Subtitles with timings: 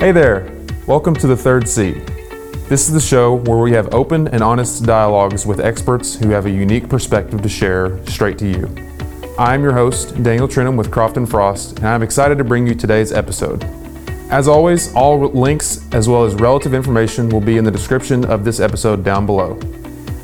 [0.00, 0.50] Hey there,
[0.86, 2.06] welcome to The Third Seat.
[2.70, 6.46] This is the show where we have open and honest dialogues with experts who have
[6.46, 8.74] a unique perspective to share straight to you.
[9.38, 12.74] I'm your host, Daniel Trenum with Croft and Frost, and I'm excited to bring you
[12.74, 13.62] today's episode.
[14.30, 18.42] As always, all links as well as relative information will be in the description of
[18.42, 19.56] this episode down below.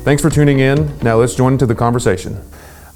[0.03, 0.91] Thanks for tuning in.
[1.03, 2.41] Now let's join into the conversation.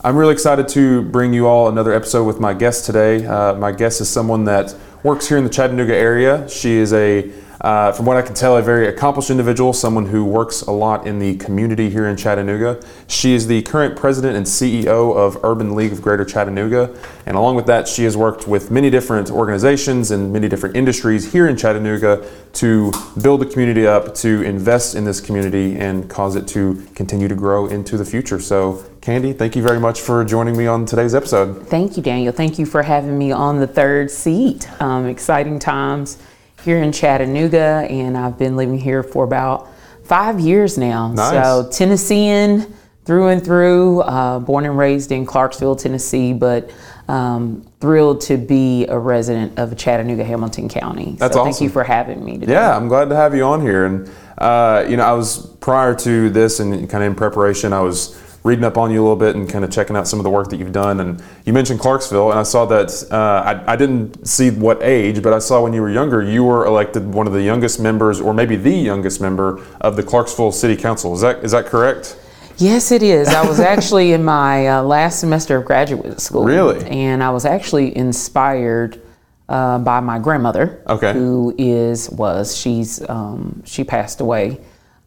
[0.04, 3.24] I'm really excited to bring you all another episode with my guest today.
[3.24, 4.74] Uh, my guest is someone that
[5.04, 6.48] works here in the Chattanooga area.
[6.48, 10.26] She is a uh, from what I can tell, a very accomplished individual, someone who
[10.26, 12.84] works a lot in the community here in Chattanooga.
[13.08, 16.98] She is the current president and CEO of Urban League of Greater Chattanooga.
[17.28, 21.32] And along with that, she has worked with many different organizations and many different industries
[21.32, 26.36] here in Chattanooga to build the community up, to invest in this community, and cause
[26.36, 28.40] it to continue to grow into the future.
[28.40, 31.68] So, Candy, thank you very much for joining me on today's episode.
[31.68, 32.34] Thank you, Daniel.
[32.34, 34.68] Thank you for having me on the third seat.
[34.82, 36.18] Um, exciting times
[36.64, 39.70] here in Chattanooga, and I've been living here for about
[40.04, 41.12] five years now.
[41.12, 41.32] Nice.
[41.32, 46.72] So, Tennessean through and through, uh, born and raised in Clarksville, Tennessee, but
[47.08, 51.16] um, thrilled to be a resident of Chattanooga, Hamilton County.
[51.18, 51.52] That's so, awesome.
[51.52, 52.54] thank you for having me today.
[52.54, 53.86] Yeah, I'm glad to have you on here.
[53.86, 57.82] And uh, you know, I was prior to this and kind of in preparation, I
[57.82, 60.24] was reading up on you a little bit and kind of checking out some of
[60.24, 61.00] the work that you've done.
[61.00, 65.22] And you mentioned Clarksville, and I saw that uh, I, I didn't see what age,
[65.22, 68.20] but I saw when you were younger, you were elected one of the youngest members,
[68.20, 71.14] or maybe the youngest member of the Clarksville City Council.
[71.14, 72.18] Is that is that correct?
[72.58, 73.28] Yes, it is.
[73.28, 76.44] I was actually in my uh, last semester of graduate school.
[76.44, 76.84] Really?
[76.86, 79.02] And I was actually inspired
[79.50, 80.84] uh, by my grandmother.
[80.88, 81.14] Okay.
[81.14, 84.60] Who is was she's um, she passed away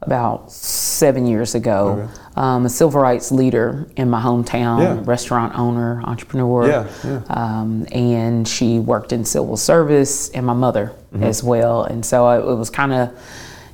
[0.07, 2.09] about seven years ago.
[2.37, 5.03] Um, a civil rights leader in my hometown, Yeah.
[5.05, 6.67] restaurant owner, entrepreneur.
[6.67, 7.21] Yeah, yeah.
[7.29, 11.23] Um, and she worked in civil service, and my mother Mm-hmm.
[11.23, 11.85] as well.
[11.85, 13.11] And so I, it was kind of,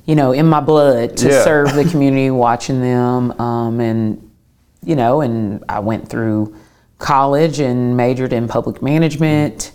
[0.05, 4.29] you know, in my blood to serve the community, watching them, um, and
[4.83, 6.55] you know, and I went through
[6.99, 9.71] college and majored in public management.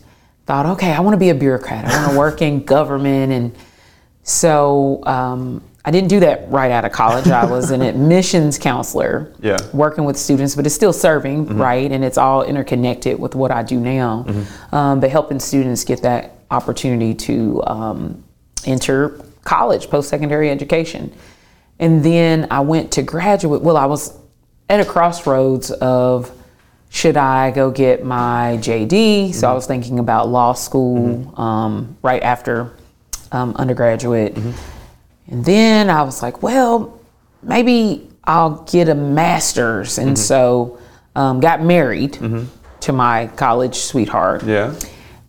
[0.46, 1.84] Thought, okay, I want to be a bureaucrat.
[1.86, 3.52] I want to work in government, and
[4.22, 7.28] so um, I didn't do that right out of college.
[7.28, 9.56] I was an admissions counselor, Yeah.
[9.72, 11.90] working with students, but it's still serving, right?
[11.92, 14.26] And it's all interconnected with what I do now,
[14.72, 18.24] um, but helping students get that opportunity to um,
[18.66, 21.12] enter college, post secondary education.
[21.78, 23.62] And then I went to graduate.
[23.62, 24.12] Well, I was
[24.68, 26.32] at a crossroads of
[26.88, 29.34] should I go get my JD?
[29.34, 32.72] So I was thinking about law school um, right after
[33.30, 34.36] um, undergraduate.
[35.28, 37.00] And then I was like, well,
[37.42, 39.98] maybe I'll get a master's.
[39.98, 40.78] And so
[41.14, 42.18] um, got married
[42.80, 44.44] to my college sweetheart.
[44.44, 44.74] Yeah.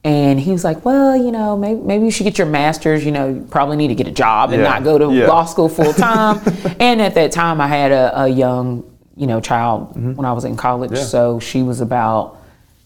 [0.04, 3.04] And he was like, well, you know, maybe, maybe you should get your master's.
[3.04, 4.70] You know, you probably need to get a job and Yeah.
[4.70, 5.28] not go to Yeah.
[5.28, 6.40] law school full time.
[6.80, 8.84] and at that time, I had a, a young,
[9.16, 10.92] you know, child when I was in college.
[10.92, 10.98] Mm-hmm.
[11.00, 11.06] Yeah.
[11.06, 12.38] So she was about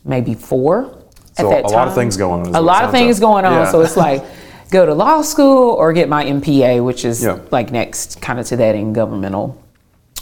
[0.06, 0.98] maybe four
[1.34, 1.72] So at that a time.
[1.74, 3.68] lot of things going on A lot of things going on.
[3.68, 4.24] So it's like
[4.72, 7.40] go to law school or get my MPA, which is Yeah.
[7.52, 9.62] like next kind of to that in governmental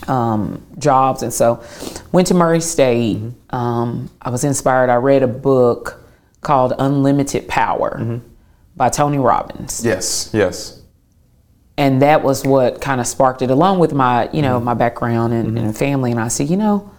[0.08, 1.24] um, jobs.
[1.24, 1.64] And so
[2.12, 3.18] went to Murray State.
[3.18, 3.56] Mm-hmm.
[3.56, 4.90] Um, I was inspired.
[4.90, 6.04] I read a book
[6.42, 8.18] called Unlimited Power Mm-hmm.
[8.76, 9.84] by Tony Robbins.
[9.86, 10.30] Yes.
[10.34, 10.82] Yes.
[11.78, 14.66] And that was what kind of sparked it, along with my, you know, Mm-hmm.
[14.66, 16.12] my background and, and family.
[16.12, 16.90] And I said, you know,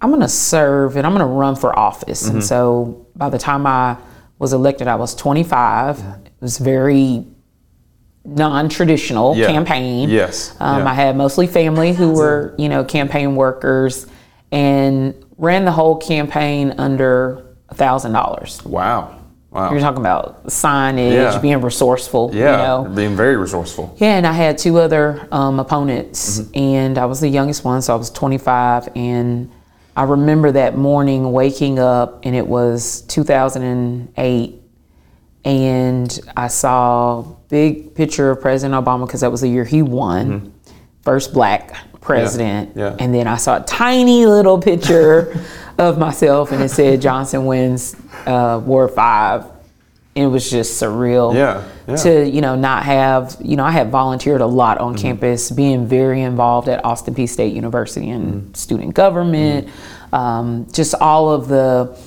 [0.00, 2.24] I'm going to serve and I'm going to run for office.
[2.26, 2.36] Mm-hmm.
[2.36, 3.96] And so by the time I
[4.38, 5.98] was elected, I was 25.
[6.21, 7.24] It was very
[8.24, 9.46] non-traditional Yeah.
[9.46, 10.08] campaign.
[10.10, 10.52] Yes.
[10.60, 10.90] Um, Yeah.
[10.90, 14.06] I had mostly family who were, you know, campaign workers,
[14.50, 18.60] and ran the whole campaign under a thousand dollars.
[18.64, 19.08] Wow.
[19.50, 19.70] Wow.
[19.70, 21.38] You're talking about signage, Yeah.
[21.38, 22.30] being resourceful.
[22.32, 22.52] yeah.
[22.52, 22.56] You
[22.88, 22.94] know?
[22.94, 23.94] Being very resourceful.
[23.98, 26.58] Yeah, and I had two other um, opponents, Mm-hmm.
[26.58, 28.88] and I was the youngest one, so I was 25.
[28.96, 29.50] And
[29.96, 34.61] I remember that morning waking up, and it was 2008,
[35.44, 40.52] and I saw big picture of President Obama because that was the year he won,
[41.02, 42.70] first black president.
[42.70, 42.78] Mm-hmm.
[42.78, 42.96] yeah.
[42.98, 45.34] And then I saw a tiny little picture
[45.78, 47.96] of myself, and it said Johnson wins
[48.26, 49.46] uh, Ward Five.
[50.14, 51.96] And it was just surreal Yeah, yeah.
[51.96, 55.86] to you know not have you know I had volunteered a lot on campus, being
[55.86, 59.70] very involved at Austin Peay State University in student government,
[60.12, 61.98] um, just all of the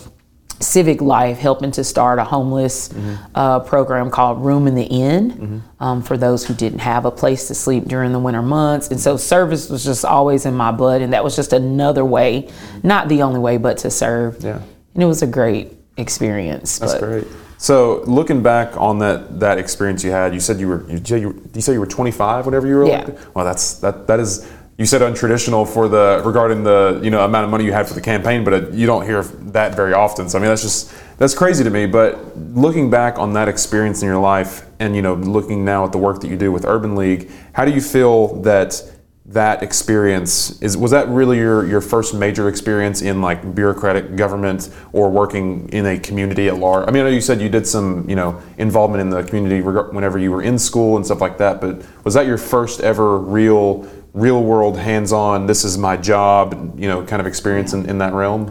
[0.59, 2.89] civic life, helping to start a homeless
[3.35, 7.47] uh, program called Room in the Inn um, for those who didn't have a place
[7.47, 8.89] to sleep during the winter months.
[8.89, 12.49] And so service was just always in my blood, and that was just another way,
[12.83, 14.41] not the only way, but to serve.
[14.43, 14.61] Yeah.
[14.93, 16.79] And it was a great experience.
[16.79, 17.27] That's but great.
[17.57, 21.21] So looking back on that that experience you had, you said you were you, said
[21.21, 23.01] you, were, you said you were 25 whenever you were Yeah.
[23.03, 23.33] elected.
[23.33, 27.45] Well, that's that that is you said untraditional for the regarding the you know amount
[27.45, 30.27] of money you had for the campaign, but it, you don't hear that very often.
[30.27, 31.85] So I mean that's just that's crazy to me.
[31.85, 35.91] But looking back on that experience in your life, and you know looking now at
[35.91, 38.81] the work that you do with Urban League, how do you feel that
[39.27, 44.69] that experience is was that really your, your first major experience in like bureaucratic government
[44.93, 46.87] or working in a community at large?
[46.87, 49.61] I mean, I know you said you did some you know involvement in the community
[49.61, 53.17] whenever you were in school and stuff like that, but was that your first ever
[53.17, 57.87] real real world hands on this is my job you know kind of experience in,
[57.89, 58.49] in that realm?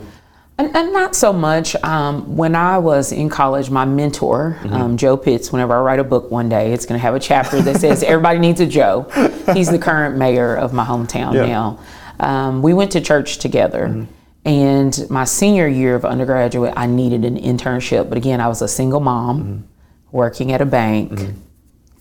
[0.57, 1.75] And, and not so much.
[1.83, 6.05] Um, when I was in college, my mentor, um, Joe Pitts, whenever I write a
[6.05, 9.03] book one day, it's going to have a chapter that says everybody needs a Joe.
[9.53, 11.47] He's the current mayor of my hometown Yeah.
[11.47, 11.81] now.
[12.21, 14.07] Um, we went to church together.
[14.45, 18.09] And my senior year of undergraduate, I needed an internship.
[18.09, 19.67] But again, I was a single mom
[20.13, 21.19] working at a bank,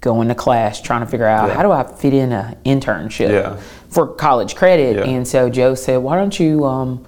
[0.03, 1.55] going to class, trying to figure out Yeah.
[1.55, 3.55] how do I fit in an internship Yeah.
[3.89, 4.97] for college credit.
[4.97, 5.03] Yeah.
[5.15, 7.05] And so Joe said, why don't you um,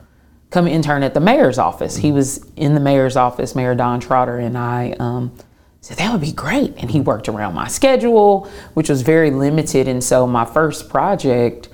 [0.49, 1.97] come intern at the mayor's office?
[1.97, 5.33] He was in the mayor's office, Mayor Don Trotter, and I um,
[5.81, 6.73] said, that would be great.
[6.77, 9.89] And he worked around my schedule, which was very limited.
[9.89, 11.67] And so my first project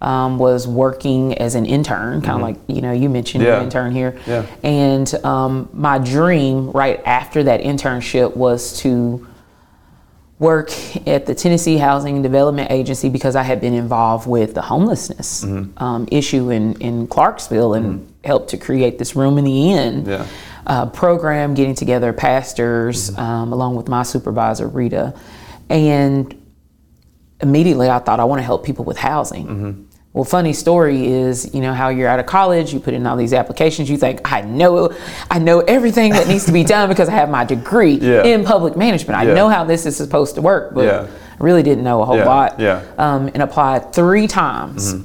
[0.00, 3.50] um, was working as an intern, kind of like, you know, you mentioned Mm-hmm.
[3.50, 3.58] Yeah.
[3.58, 4.16] an intern here.
[4.28, 4.46] Yeah.
[4.62, 9.26] And um, my dream right after that internship was to
[10.38, 10.70] work
[11.06, 15.44] at the Tennessee Housing and Development Agency because I had been involved with the homelessness
[15.44, 15.82] Mm-hmm.
[15.82, 20.26] um, issue in, in Clarksville and helped to create this Room in the Inn Yeah.
[20.66, 25.18] uh, program, getting together pastors um, along with my supervisor, Rita.
[25.70, 26.34] And
[27.40, 29.87] immediately I thought I want to help people with housing.
[30.14, 33.16] Well, funny story is, you know, how you're out of college, you put in all
[33.16, 34.90] these applications, you think, I know,
[35.30, 38.22] I know everything that needs to be done because I have my degree Yeah.
[38.24, 39.18] in public management.
[39.18, 39.34] I Yeah.
[39.34, 41.06] know how this is supposed to work, but Yeah.
[41.38, 42.58] I really didn't know a whole lot.
[42.58, 42.80] yeah.
[42.96, 44.96] Um, and applied three times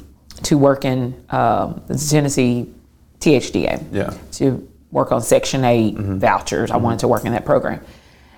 [0.43, 2.73] to work in um, the Tennessee
[3.19, 4.13] THDA Yeah.
[4.33, 6.71] to work on Section 8 vouchers.
[6.71, 7.81] I wanted to work in that program.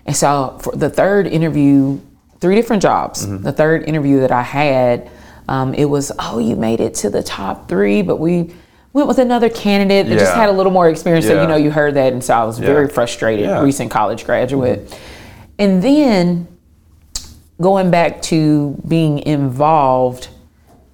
[0.05, 1.99] And so for the third interview,
[2.39, 3.25] three different jobs.
[3.41, 5.09] The third interview that I had,
[5.47, 8.53] um, it was, oh, you made it to the top three, but we
[8.93, 11.27] went with another candidate that just had a little more experience.
[11.27, 12.13] So, you know, you heard that.
[12.13, 13.61] And so I was very frustrated, Yeah.
[13.61, 14.87] recent college graduate.
[14.87, 14.95] Mm-hmm.
[15.59, 16.47] And then
[17.61, 20.29] going back to being involved,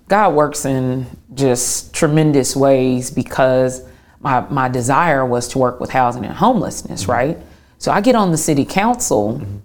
[0.07, 3.83] God works in just tremendous ways because
[4.19, 7.11] my, my desire was to work with housing and homelessness, mm-hmm.
[7.11, 7.37] right?
[7.77, 9.57] So I get on the city council, mm-hmm.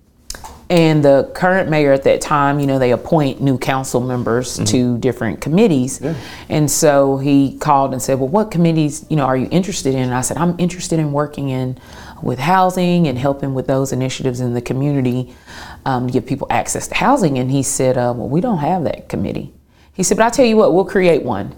[0.68, 4.98] And the current mayor at that time, you know, they appoint new council members to
[4.98, 6.00] different committees.
[6.48, 10.00] And so he called and said, Well, what committees, you know, are you interested in?
[10.00, 11.78] And I said, I'm interested in working in
[12.20, 15.34] with housing and helping with those initiatives in the community
[15.84, 17.38] um, to give people access to housing.
[17.38, 19.52] And he said, uh, Well, we don't have that committee.
[19.92, 21.54] He said, But I'll tell you what, we'll create one.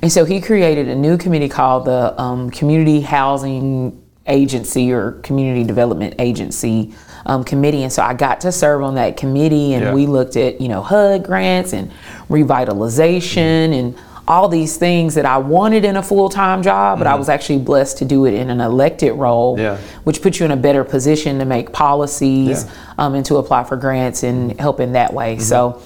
[0.00, 5.64] And so he created a new committee called the um, Community Housing Agency or Community
[5.64, 6.94] Development Agency
[7.26, 7.82] um, Committee.
[7.82, 9.94] And so I got to serve on that committee, and Yeah.
[9.94, 11.90] we looked at you know HUD grants and
[12.30, 13.94] revitalization and
[14.26, 17.58] all these things that I wanted in a full time job, but I was actually
[17.58, 19.62] blessed to do it in an elected role, Mm-hmm.
[19.62, 19.76] Yeah.
[20.04, 22.70] which puts you in a better position to make policies Yeah.
[22.98, 25.38] um, and to apply for grants and help in that way.
[25.38, 25.80] So.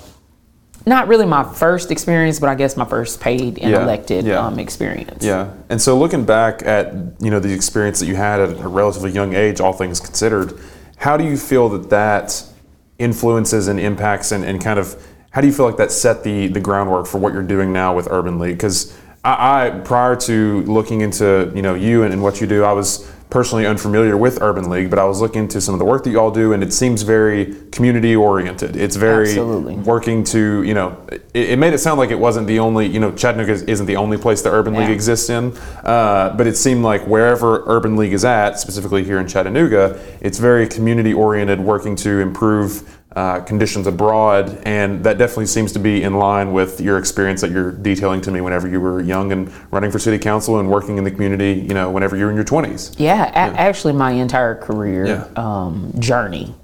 [0.86, 4.58] Not really my first experience, but I guess my first paid and Yeah, elected um,
[4.58, 5.22] experience.
[5.22, 8.68] Yeah, and so looking back at you know the experience that you had at a
[8.68, 10.58] relatively young age, all things considered,
[10.98, 12.44] how do you feel that that
[12.98, 16.48] influences and impacts and, and kind of how do you feel like that set the
[16.48, 18.56] the groundwork for what you're doing now with Urban League?
[18.56, 22.64] Because I, I prior to looking into you know you and, and what you do,
[22.64, 25.84] I was personally unfamiliar with Urban League, but I was looking into some of the
[25.84, 28.74] work that you all do, and it seems very community oriented.
[28.76, 29.74] It's very Absolutely.
[29.76, 33.00] working to you know it, it made it sound like it wasn't the only you
[33.00, 36.56] know chattanooga is- isn't the only place the urban league exists in uh, but it
[36.56, 41.60] seemed like wherever urban league is at specifically here in chattanooga it's very community oriented
[41.60, 46.80] working to improve uh, conditions abroad and that definitely seems to be in line with
[46.80, 50.18] your experience that you're detailing to me whenever you were young and running for city
[50.18, 53.58] council and working in the community you know whenever you're in your 20s Yeah, a-
[53.68, 55.24] actually, my entire career Yeah.
[55.24, 55.38] Mm-hmm.
[55.40, 56.54] um, journey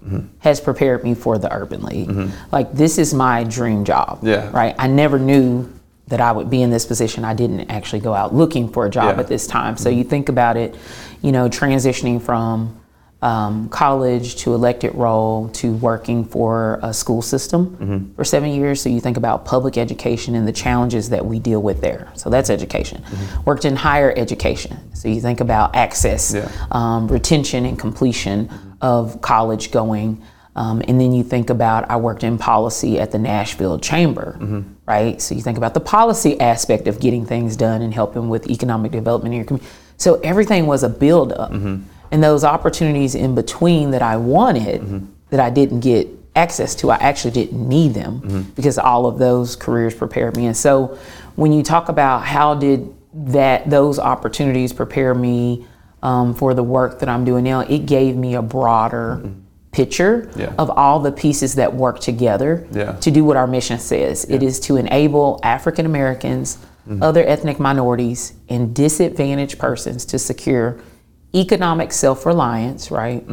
[0.47, 2.11] has prepared me for the Urban League.
[2.53, 4.19] Like, this is my dream job.
[4.23, 4.51] Yeah.
[4.61, 4.75] Right?
[4.79, 5.69] I never knew
[6.09, 7.25] that I would be in this position.
[7.25, 9.11] I didn't actually go out looking for a job Yeah.
[9.13, 9.21] Mm-hmm.
[9.21, 9.77] at this time.
[9.79, 10.77] So, you think about it,
[11.23, 12.79] you know, transitioning from
[13.25, 18.14] um, college to elected role to working for a school system Mm-hmm.
[18.14, 18.83] for seven years.
[18.83, 22.12] So you think about public education and the challenges that we deal with there.
[22.14, 23.02] So that's education.
[23.47, 24.76] Worked in higher education.
[24.95, 26.49] So you think about access, Yeah.
[26.71, 28.50] um, retention, and completion
[28.83, 30.21] of college going.
[30.57, 34.38] Um, and then you think about I worked in policy at the Nashville Chamber,
[34.87, 35.21] right?
[35.21, 38.93] So you think about the policy aspect of getting things done and helping with economic
[38.93, 39.71] development in your community.
[39.97, 41.50] So everything was a buildup.
[42.11, 45.07] And those opportunities in between that I wanted, mm-hmm.
[45.31, 48.43] that I didn't get access to, I actually didn't need them mm-hmm.
[48.53, 50.47] because all of those careers prepared me.
[50.47, 50.99] And so
[51.37, 55.67] when you talk about how did that those opportunities prepare me
[56.03, 59.41] um, for the work that I'm doing now, it gave me a broader mm-hmm.
[59.71, 60.53] picture Yeah.
[60.59, 62.93] of all the pieces that work together Yeah.
[62.93, 64.25] to do what our mission says.
[64.25, 66.59] It is to enable African Americans,
[67.01, 70.77] other ethnic minorities, and disadvantaged persons to secure
[71.35, 73.25] economic self reliance, right?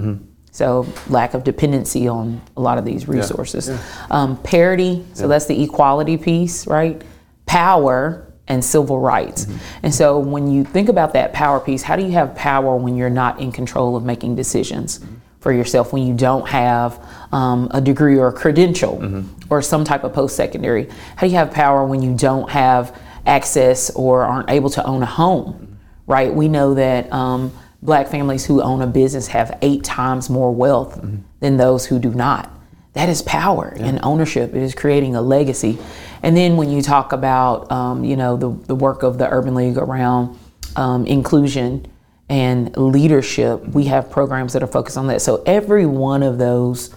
[0.54, 3.70] So, lack of dependency on a lot of these resources.
[4.10, 7.02] Um, parity, so that's the equality piece, right?
[7.46, 9.48] Power and civil rights.
[9.84, 12.98] And so, when you think about that power piece, how do you have power when
[12.98, 15.00] you're not in control of making decisions?
[15.40, 20.04] For yourself, when you don't have um, a degree or a credential or some type
[20.04, 24.52] of post secondary, how do you have power when you don't have access or aren't
[24.52, 25.80] able to own a home?
[26.08, 26.34] right?
[26.34, 31.04] We know that um, black families who own a business have eight times more wealth
[31.40, 32.52] than those who do not.
[32.94, 34.54] That is power and ownership.
[34.54, 35.80] It is creating a legacy.
[36.24, 39.56] And then when you talk about, um, you know, the, the work of the Urban
[39.56, 40.38] League around
[40.76, 41.88] um, inclusion
[42.30, 45.22] and leadership, we have programs that are focused on that.
[45.22, 46.94] So every one of those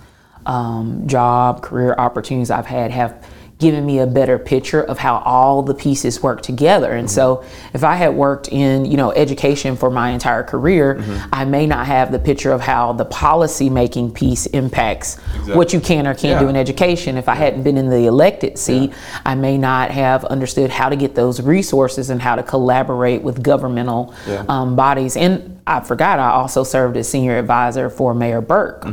[0.46, 3.24] um, job, career opportunities I've had have
[3.58, 6.92] given me a better picture of how all the pieces work together.
[6.92, 11.44] And so if I had worked in, you know, education for my entire career, I
[11.44, 15.16] may not have the picture of how the policy making piece impacts
[15.54, 17.16] what you can or can't do in education.
[17.16, 18.92] If I hadn't been in the elected seat,
[19.24, 23.42] I may not have understood how to get those resources and how to collaborate with
[23.42, 24.44] governmental Yeah.
[24.48, 25.16] um, bodies.
[25.16, 28.84] And I forgot, I also served as senior advisor for Mayor Berke.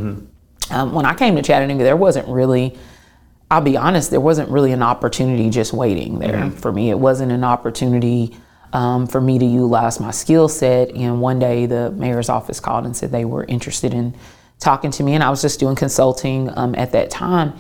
[0.72, 2.78] Um, when I came to Chattanooga, there wasn't really,
[3.52, 6.90] I'll be honest, there wasn't really an opportunity just waiting there for me.
[6.90, 8.38] It wasn't an opportunity
[8.72, 10.92] um, for me to utilize my skill set.
[10.92, 14.16] And one day the mayor's office called and said they were interested in
[14.60, 15.16] talking to me.
[15.16, 17.52] And I was just doing consulting um, at that time.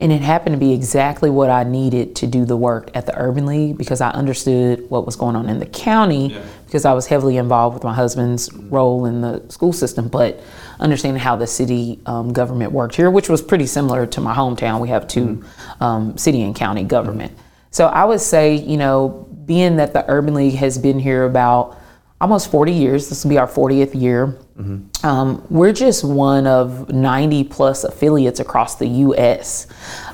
[0.00, 3.18] And it happened to be exactly what I needed to do the work at the
[3.18, 7.06] Urban League because I understood what was going on in the county because I was
[7.06, 10.40] heavily involved with my husband's role in the school system, but
[10.78, 14.80] understanding how the city um, government worked here, which was pretty similar to my hometown.
[14.80, 15.44] We have 2
[15.80, 17.36] um, city and county government.
[17.70, 21.78] So I would say, you know, being that the Urban League has been here about
[22.20, 24.38] almost 40 years, this will be our 40th year.
[25.04, 29.66] Um, we're just one of 90 plus affiliates across the U.S.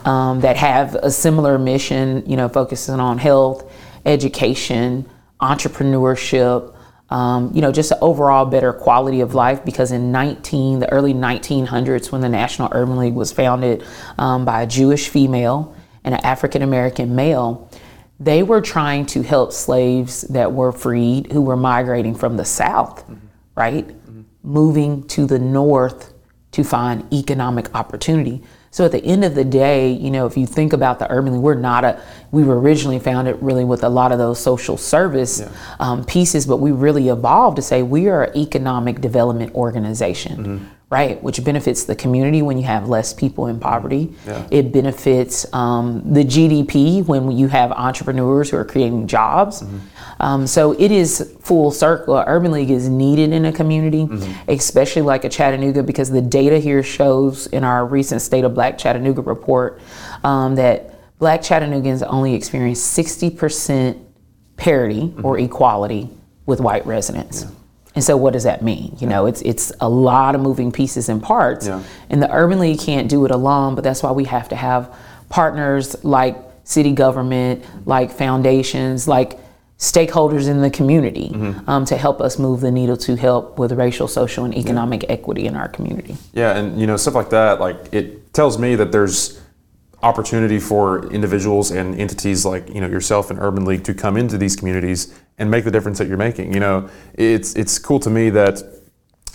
[0.05, 3.71] Um, that have a similar mission, you know, focusing on health,
[4.05, 5.09] education,
[5.41, 6.75] entrepreneurship,
[7.11, 9.65] um, you know, just an overall better quality of life.
[9.65, 13.85] Because in 19, the early 1900s, when the National Urban League was founded
[14.19, 15.75] um, by a Jewish female
[16.05, 17.71] and an African American male,
[18.19, 23.05] they were trying to help slaves that were freed who were migrating from the South,
[23.55, 23.95] right?
[24.47, 26.15] Moving to the North
[26.53, 28.43] to find economic opportunity.
[28.71, 31.43] So at the end of the day, you know, if you think about the urban
[31.43, 32.00] we're not a,
[32.31, 35.43] we were originally founded really with a lot of those social service
[35.81, 40.71] um, pieces, but we really evolved to say we are an economic development organization.
[40.88, 44.14] Right, which benefits the community when you have less people in poverty.
[44.25, 44.47] Yeah.
[44.52, 49.64] It benefits um, the GDP when you have entrepreneurs who are creating jobs.
[50.21, 52.23] Um, so it is full circle.
[52.25, 54.09] Urban League is needed in a community,
[54.47, 58.78] especially like a Chattanooga, because the data here shows in our recent State of Black
[58.78, 59.81] Chattanooga report
[60.23, 64.00] um, that Black Chattanoogans only experience 60%
[64.57, 66.11] parity or equality
[66.47, 67.45] with white residents.
[67.97, 68.95] And so, what does that mean?
[69.00, 71.83] You know, it's it's a lot of moving pieces and parts, Yeah.
[72.11, 73.75] and the Urban League can't do it alone.
[73.75, 74.95] But that's why we have to have
[75.31, 79.38] partners like city government, like foundations, like
[79.79, 81.31] stakeholders in the community
[81.67, 85.47] um, to help us move the needle to help with racial, social, and economic equity
[85.47, 86.17] in our community.
[86.35, 87.61] Yeah, and you know stuff like that.
[87.61, 89.41] Like it tells me that there's
[90.03, 94.37] opportunity for individuals and entities like you know yourself and Urban League to come into
[94.37, 96.52] these communities and make the difference that you're making.
[96.52, 98.62] You know, it's it's cool to me that,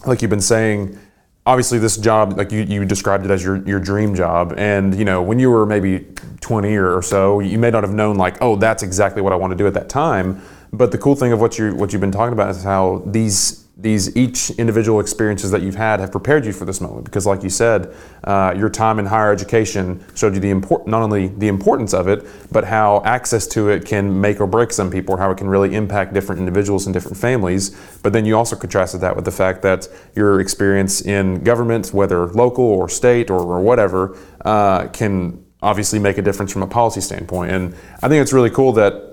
[0.06, 0.98] like you've been saying,
[1.46, 5.06] obviously this job, like you, you described it as your your dream job, and you
[5.06, 6.08] know when you were maybe
[6.42, 9.52] 20 or, so, you may not have known like, oh, that's exactly what I want
[9.52, 10.42] to do at that time.
[10.74, 13.66] But the cool thing of what you what you've been talking about is how these
[13.82, 17.04] these each individual experiences that you've had have prepared you for this moment.
[17.04, 21.02] Because like you said uh, your time in higher education showed you the import not
[21.02, 24.92] only the importance of it but how access to it can make or break some
[24.92, 27.76] people or how it can really impact different individuals and different families.
[28.04, 32.28] But then you also contrasted that with the fact that your experience in government whether
[32.28, 37.02] local or state or, or whatever uh, can obviously make a difference from a policy
[37.02, 37.52] standpoint.
[37.52, 39.12] And i think it's really cool that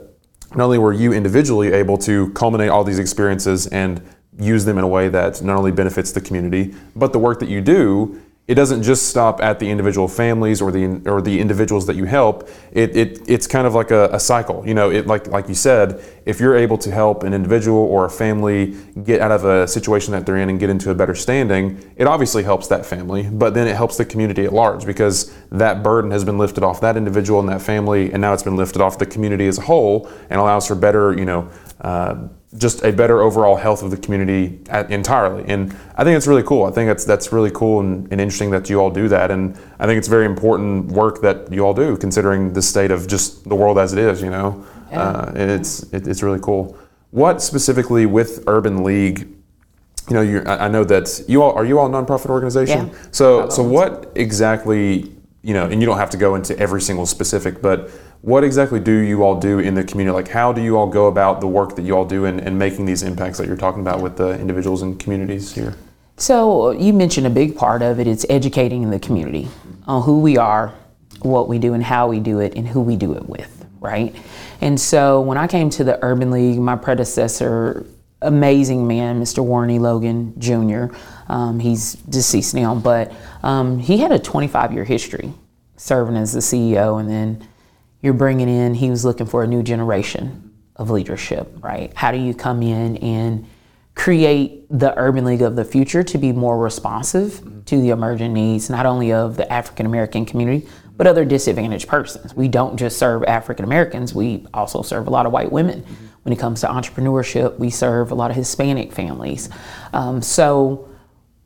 [0.55, 4.03] not only were you individually able to culminate all these experiences and
[4.39, 7.49] use them in a way that not only benefits the community, but the work that
[7.49, 11.87] you do, it doesn't just stop at the individual families or the or the individuals
[11.87, 12.49] that you help.
[12.73, 14.67] It, it it's kind of like a, a cycle.
[14.67, 18.07] You know, it like like you said, if you're able to help an individual or
[18.07, 21.15] a family get out of a situation that they're in and get into a better
[21.15, 25.31] standing, it obviously helps that family, but then it helps the community at large because
[25.53, 28.57] that burden has been lifted off that individual and that family, and now it's been
[28.57, 31.51] lifted off the community as a whole, and allows for better, you know.
[31.81, 35.45] Uh, just a better overall health of the community at, entirely.
[35.47, 36.65] And I think it's really cool.
[36.65, 39.31] I think that's that's really cool and, and, interesting that you all do that.
[39.31, 43.07] And I think it's very important work that you all do, considering the state of
[43.07, 44.23] just the world as it is.
[44.23, 45.03] You know, yeah.
[45.03, 46.77] uh, and it's it, it's really cool.
[47.11, 49.29] What specifically with Urban League?
[50.09, 52.89] You know, I know that you all are you all a nonprofit organization.
[52.89, 52.95] Yeah.
[53.11, 55.15] So so what exactly?
[55.43, 57.91] You know, and you don't have to go into every single specific, but
[58.23, 60.15] what exactly do you all do in the community?
[60.15, 62.59] Like, how do you all go about the work that you all do and, and
[62.59, 65.77] making these impacts that you're talking about with the individuals and communities here?
[66.17, 68.09] So, you mentioned a big part of it.
[68.09, 69.49] It's educating the community
[69.87, 70.75] on who we are,
[71.21, 74.15] what we do, and how we do it, and who we do it with, right?
[74.61, 77.87] And so, when I came to the Urban League, my predecessor,
[78.21, 79.45] amazing man, Mr.
[79.45, 79.79] Warren E.
[79.79, 80.87] Logan Jr.,
[81.29, 85.33] um, he's deceased now, but um, he had a 25 year history
[85.77, 87.49] serving as the CEO and then
[88.01, 91.93] you're bringing in, he was looking for a new generation of leadership, right?
[91.95, 93.47] How do you come in and
[93.95, 98.71] create the urban league of the future to be more responsive to the emerging needs,
[98.71, 102.35] not only of the African American community, but other disadvantaged persons.
[102.35, 105.85] We don't just serve African Americans, we also serve a lot of white women.
[106.23, 109.49] When it comes to entrepreneurship, we serve a lot of Hispanic families.
[109.93, 110.88] Um, so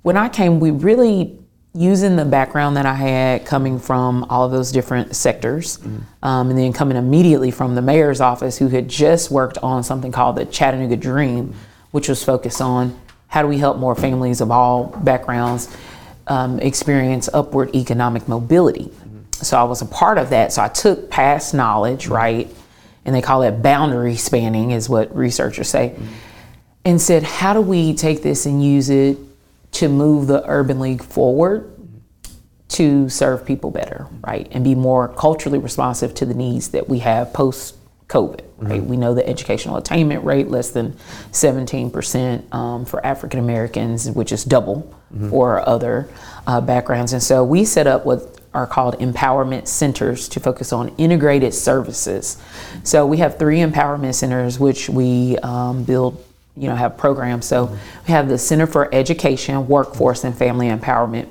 [0.03, 1.39] when I came, we really
[1.75, 6.25] using the background that I had coming from all of those different sectors, mm-hmm.
[6.25, 10.13] um, and then coming immediately from the mayor's office, who had just worked on something
[10.13, 11.59] called the Chattanooga Dream, mm-hmm.
[11.93, 15.75] which was focused on how do we help more families of all backgrounds
[16.27, 18.85] um, experience upward economic mobility.
[18.85, 19.23] Mm-hmm.
[19.33, 20.53] So I was a part of that.
[20.53, 22.13] So I took past knowledge, mm-hmm.
[22.13, 22.55] right,
[23.07, 26.07] and they call it boundary spanning, is what researchers say, mm-hmm.
[26.85, 29.17] and said, how do we take this and use it
[29.73, 31.69] to move the Urban League forward
[32.69, 34.49] to serve people better, right?
[34.51, 37.77] And be more culturally responsive to the needs that we have post
[38.09, 38.81] COVID, right?
[38.81, 38.89] Mm-hmm.
[38.89, 40.93] We know the educational attainment rate less than
[41.33, 45.31] 17% um, for African Americans, which is double mm-hmm.
[45.31, 46.09] for other
[46.47, 47.13] uh, backgrounds.
[47.13, 52.37] And so we set up what are called empowerment centers to focus on integrated services.
[52.85, 56.23] So we have three empowerment centers, which we um, build
[56.57, 57.47] you know have programs.
[57.47, 57.67] So
[58.07, 61.29] we have the center for education workforce and family empowerment.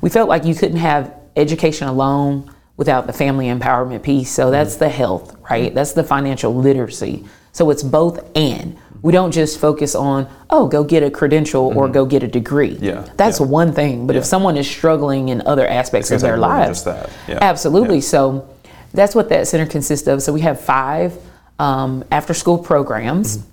[0.00, 4.30] We felt like you couldn't have education alone without the family empowerment piece.
[4.30, 5.74] So that's the health right?
[5.74, 7.24] That's the financial literacy.
[7.52, 8.78] So it's both and.
[9.02, 11.78] We don't just focus on oh go get a credential mm-hmm.
[11.78, 12.78] or go get a degree.
[12.80, 13.08] Yeah.
[13.16, 13.46] That's yeah.
[13.46, 14.06] one thing.
[14.06, 14.20] But yeah.
[14.20, 17.38] if someone is struggling in other aspects of their lives yeah.
[17.40, 18.00] absolutely.
[18.00, 18.48] So
[18.94, 20.22] that's what that center consists of.
[20.22, 21.18] So we have five
[21.58, 23.38] um, after school programs.
[23.38, 23.48] Mm-hmm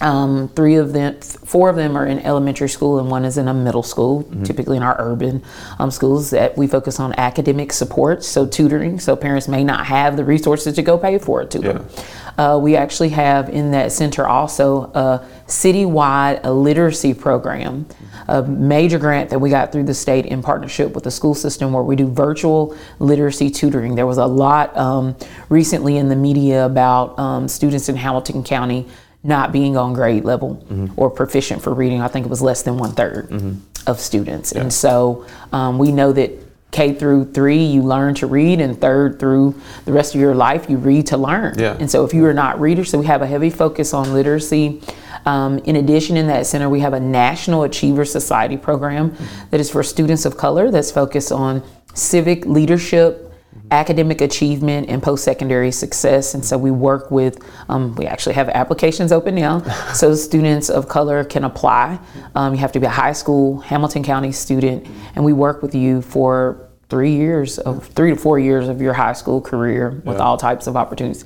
[0.00, 3.48] um, three of them, four of them are in elementary school, and one is in
[3.48, 4.24] a middle school.
[4.24, 4.44] Mm-hmm.
[4.44, 5.42] Typically, in our urban
[5.78, 8.98] um, schools, that we focus on academic support, so tutoring.
[8.98, 11.84] So parents may not have the resources to go pay for a tutor.
[11.84, 12.04] Yeah.
[12.38, 17.86] Uh, we actually have in that center also a citywide literacy program,
[18.28, 21.72] a major grant that we got through the state in partnership with the school system,
[21.72, 23.94] where we do virtual literacy tutoring.
[23.94, 25.16] There was a lot um,
[25.50, 28.86] recently in the media about um, students in Hamilton County
[29.22, 30.98] not being on grade level mm-hmm.
[30.98, 32.00] or proficient for reading.
[32.00, 33.54] I think it was less than one third mm-hmm.
[33.86, 34.52] of students.
[34.54, 34.62] Yeah.
[34.62, 36.30] And so um, we know that
[36.70, 40.70] K through three, you learn to read, and third through the rest of your life,
[40.70, 41.58] you read to learn.
[41.58, 41.76] Yeah.
[41.78, 44.80] And so if you are not readers, so we have a heavy focus on literacy.
[45.26, 49.50] Um, in addition, in that center, we have a National Achiever Society program mm-hmm.
[49.50, 53.29] that is for students of color that's focused on civic leadership
[53.70, 59.12] academic achievement and post-secondary success and so we work with um, we actually have applications
[59.12, 59.60] open now
[59.94, 61.98] so students of color can apply
[62.34, 65.74] um, you have to be a high school hamilton county student and we work with
[65.74, 70.16] you for three years of three to four years of your high school career with
[70.16, 70.22] yeah.
[70.22, 71.24] all types of opportunities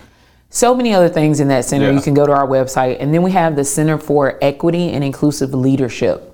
[0.54, 1.87] so many other things in that center.
[1.87, 1.96] Yeah.
[1.96, 2.98] You can go to our website.
[3.00, 6.34] And then we have the Center for Equity and Inclusive Leadership.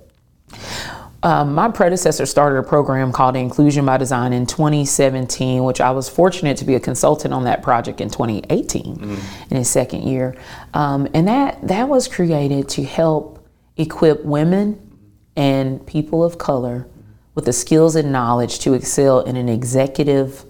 [1.22, 6.09] Um, my predecessor started a program called Inclusion by Design in 2017, which I was
[6.09, 9.18] fortunate to be a consultant on that project in 2018,
[9.50, 10.35] in his second year.
[10.72, 14.96] Um, and that that was created to help equip women
[15.37, 16.88] and people of color
[17.35, 20.44] with the skills and knowledge to excel in an executive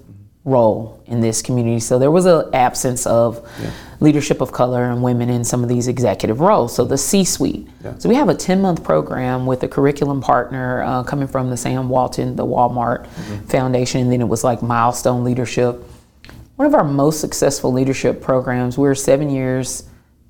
[0.45, 1.81] role in this community.
[1.81, 3.47] So there was an absence of
[4.01, 6.75] leadership of color and women in some of these executive roles.
[6.75, 7.69] So the C-suite.
[7.99, 11.89] So we have a 10-month program with a curriculum partner uh, coming from the Sam
[11.89, 13.07] Walton, the Walmart
[13.49, 15.85] Foundation, and then it was like milestone leadership.
[16.57, 18.77] One of our most successful leadership programs.
[18.77, 19.85] We're seven years,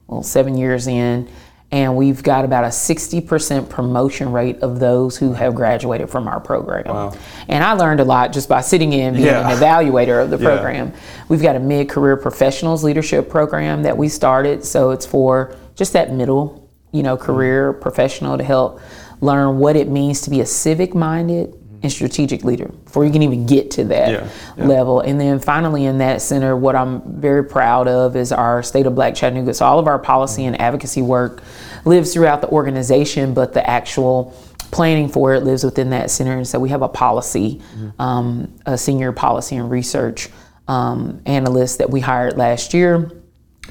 [0.09, 1.29] well, seven years in,
[1.73, 6.41] and we've got about a 60% promotion rate of those who have graduated from our
[6.41, 6.85] program.
[6.87, 7.13] Wow.
[7.47, 9.49] And I learned a lot just by sitting in, being Yeah.
[9.49, 10.51] an evaluator of the Yeah.
[10.51, 10.93] program.
[11.29, 14.65] We've got a mid career professionals leadership program that we started.
[14.65, 17.25] So it's for just that middle, you know, mm-hmm.
[17.25, 18.81] career professional to help
[19.21, 23.23] learn what it means to be a civic minded and strategic leader before you can
[23.23, 24.67] even get to that Yeah, yeah.
[24.67, 25.01] level.
[25.01, 28.95] And then finally, in that center, what I'm very proud of is our State of
[28.95, 29.55] Black Chattanooga.
[29.55, 31.43] So all of our policy and advocacy work
[31.85, 34.35] lives throughout the organization, but the actual
[34.71, 36.37] planning for it lives within that center.
[36.37, 37.61] And so we have a policy,
[37.99, 40.29] um, a senior policy and research
[40.69, 43.11] um, analyst that we hired last year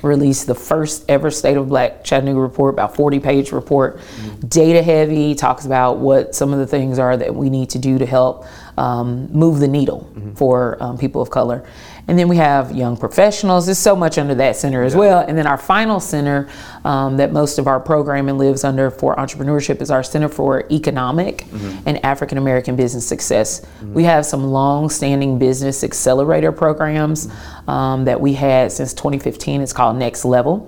[0.02, 4.00] released the first ever State of Black Chattanooga report, about 40 page report,
[4.48, 7.98] data heavy, talks about what some of the things are that we need to do
[7.98, 8.46] to help
[8.78, 11.66] um, move the needle for um, people of color.
[12.10, 13.67] And then we have young professionals.
[13.67, 15.19] There's so much under that center as well.
[15.19, 16.50] And then our final center
[16.84, 21.45] um, that most of our programming lives under for entrepreneurship is our Center for Economic
[21.86, 23.62] and African American Business Success.
[23.93, 27.30] We have some long standing business accelerator programs
[27.67, 29.62] um, that we had since 2015.
[29.62, 30.67] It's called Next Level.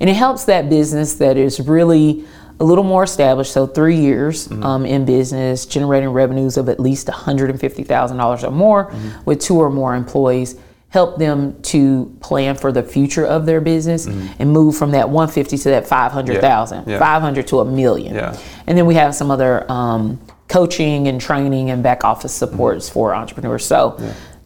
[0.00, 2.24] And it helps that business that is really
[2.60, 7.06] a little more established, so three years um, in business, generating revenues of at least
[7.06, 8.92] $150,000 or more
[9.26, 10.56] with two or more employees.
[10.90, 15.58] Help them to plan for the future of their business and move from that 150
[15.58, 16.98] to that 500,000, Yeah.
[16.98, 18.14] 500 to a million.
[18.14, 18.38] Yeah.
[18.66, 23.14] And then we have some other um, coaching and training and back office supports for
[23.14, 23.66] entrepreneurs.
[23.66, 23.98] So,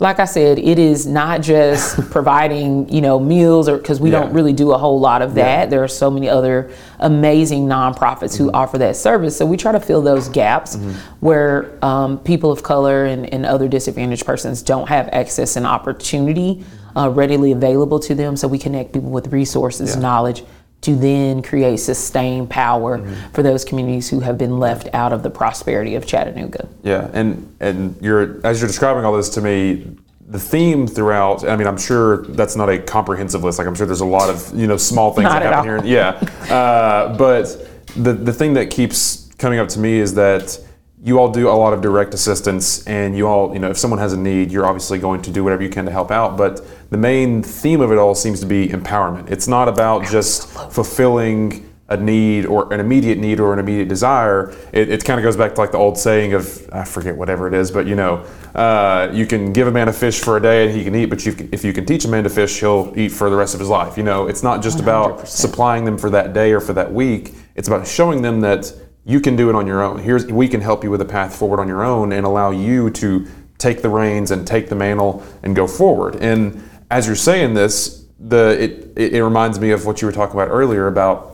[0.02, 4.20] like I said, it is not just providing you know meals or because we Yeah.
[4.20, 5.70] don't really do a whole lot of that.
[5.70, 9.36] There are so many other amazing nonprofits who offer that service.
[9.36, 10.76] So we try to fill those gaps
[11.20, 16.64] where um, people of color and, and other disadvantaged persons don't have access and opportunity
[16.96, 18.36] uh, readily available to them.
[18.36, 20.44] So we connect people with resources, knowledge
[20.83, 23.01] to then create sustained power
[23.33, 26.68] for those communities who have been left out of the prosperity of Chattanooga.
[26.83, 29.97] Yeah, and and you're as you're describing all this to me,
[30.29, 31.49] the theme throughout.
[31.49, 33.59] I mean, I'm sure that's not a comprehensive list.
[33.59, 35.83] Like I'm sure there's a lot of you know small things that happen all.
[35.83, 35.85] here.
[35.85, 36.11] Yeah,
[36.53, 40.59] uh, but the the thing that keeps coming up to me is that
[41.04, 43.98] you all do a lot of direct assistance, and you all you know if someone
[43.98, 46.36] has a need, you're obviously going to do whatever you can to help out.
[46.36, 49.30] But the main theme of it all seems to be empowerment.
[49.30, 54.54] It's not about just fulfilling a need or an immediate need or an immediate desire,
[54.72, 57.46] it, it kind of goes back to like the old saying of I forget whatever
[57.46, 60.40] it is, but you know, uh, you can give a man a fish for a
[60.40, 62.60] day and he can eat, but you, if you can teach a man to fish,
[62.60, 63.96] he'll eat for the rest of his life.
[63.96, 65.26] You know, it's not just about 100%.
[65.26, 67.34] supplying them for that day or for that week.
[67.54, 68.72] It's about showing them that
[69.04, 69.98] you can do it on your own.
[69.98, 72.90] Here's we can help you with a path forward on your own and allow you
[72.90, 73.26] to
[73.58, 76.16] take the reins and take the mantle and go forward.
[76.16, 80.36] And as you're saying this, the it, it, reminds me of what you were talking
[80.36, 81.32] about earlier about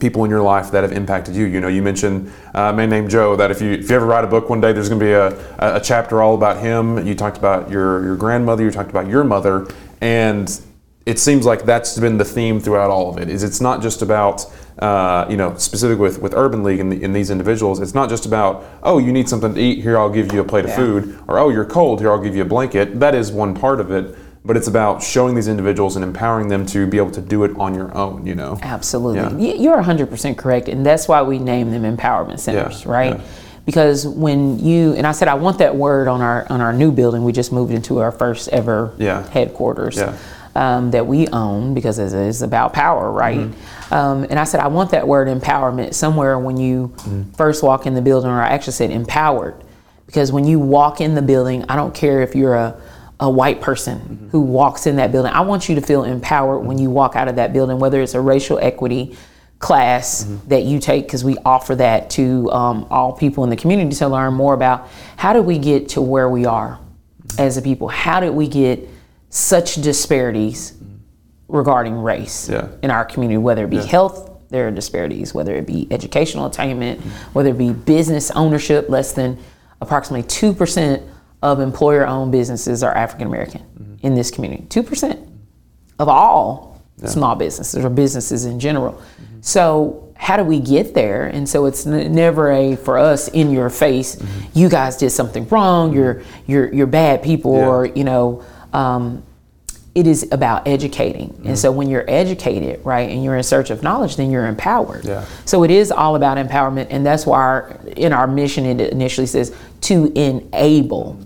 [0.00, 1.44] people in your life that have impacted you.
[1.44, 3.36] You know, you mentioned uh, a man named Joe.
[3.36, 5.12] That if you if you ever write a book one day, there's going to be
[5.12, 7.06] a, a chapter all about him.
[7.06, 8.64] You talked about your your grandmother.
[8.64, 9.68] You talked about your mother,
[10.00, 10.60] and
[11.04, 13.28] it seems like that's been the theme throughout all of it.
[13.28, 14.44] Is it's not just about
[14.78, 17.80] uh, you know specific with with Urban League and, the, and these individuals.
[17.80, 20.44] It's not just about oh you need something to eat here I'll give you a
[20.44, 23.00] plate of food or oh you're cold here I'll give you a blanket.
[23.00, 24.16] That is one part of it.
[24.44, 27.50] But it's about showing these individuals and empowering them to be able to do it
[27.56, 28.56] on your own, you know.
[28.62, 29.34] Absolutely.
[29.48, 30.68] Y- You're 100% correct.
[30.68, 33.14] And that's why we name them empowerment centers, Yeah, right?
[33.18, 33.24] yeah.
[33.64, 36.92] Because when you, and I said, I want that word on our, on our new
[36.92, 37.24] building.
[37.24, 39.28] We just moved into our first ever Yeah.
[39.30, 39.96] headquarters.
[40.56, 43.40] Um, that we own because it's, it's about power, right?
[43.40, 43.92] Mm-hmm.
[43.94, 47.32] Um, and I said, I want that word empowerment somewhere when you Mm-hmm.
[47.32, 49.54] first walk in the building, or I actually said empowered.
[50.06, 52.80] Because when you walk in the building, I don't care if you're a,
[53.20, 54.28] a white person Mm-hmm.
[54.30, 55.30] who walks in that building.
[55.32, 58.14] I want you to feel empowered when you walk out of that building, whether it's
[58.14, 59.14] a racial equity
[59.58, 60.48] class Mm-hmm.
[60.48, 64.08] that you take, because we offer that to um, all people in the community to
[64.08, 64.88] learn more about
[65.18, 66.78] how did we get to where we are
[67.38, 67.88] as a people?
[67.88, 68.88] How did we get
[69.30, 70.74] such disparities
[71.48, 72.68] regarding race Yeah.
[72.82, 77.00] in our community, whether it be health, there are disparities, whether it be educational attainment,
[77.32, 79.38] whether it be business ownership, less than
[79.80, 81.02] approximately 2%
[81.42, 83.62] of employer owned businesses are African American
[84.02, 84.64] in this community.
[84.68, 85.18] 2%
[85.98, 89.00] of all small businesses or businesses in general.
[89.42, 91.26] So, how do we get there?
[91.26, 94.16] And so it's n- never a for us in your face.
[94.16, 94.58] Mm-hmm.
[94.58, 95.90] You guys did something wrong.
[95.90, 95.98] Mm-hmm.
[95.98, 97.68] You're you're you're bad people, Yeah.
[97.68, 98.42] or you know.
[98.72, 99.22] Um,
[99.94, 101.30] it is about educating.
[101.30, 101.48] Mm-hmm.
[101.48, 105.06] And so when you're educated, right, and you're in search of knowledge, then you're empowered.
[105.06, 105.24] Yeah.
[105.46, 106.88] So it is all about empowerment.
[106.90, 111.18] And that's why our, in our mission, it initially says to enable,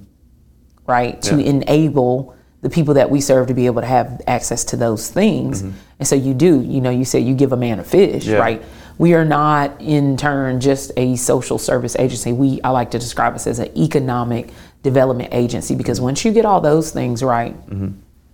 [0.86, 1.50] right, to Yeah.
[1.50, 5.62] enable the people that we serve to be able to have access to those things.
[5.62, 5.74] And
[6.06, 8.32] so you do, you know, you say you give a man a fish, Mm-hmm.
[8.34, 8.38] Yeah.
[8.38, 8.62] right?
[8.98, 12.32] We are not in turn just a social service agency.
[12.34, 14.50] We I like to describe us as an economic
[14.82, 16.06] development agency because mm-hmm.
[16.06, 17.90] once you get all those things right, mm-hmm.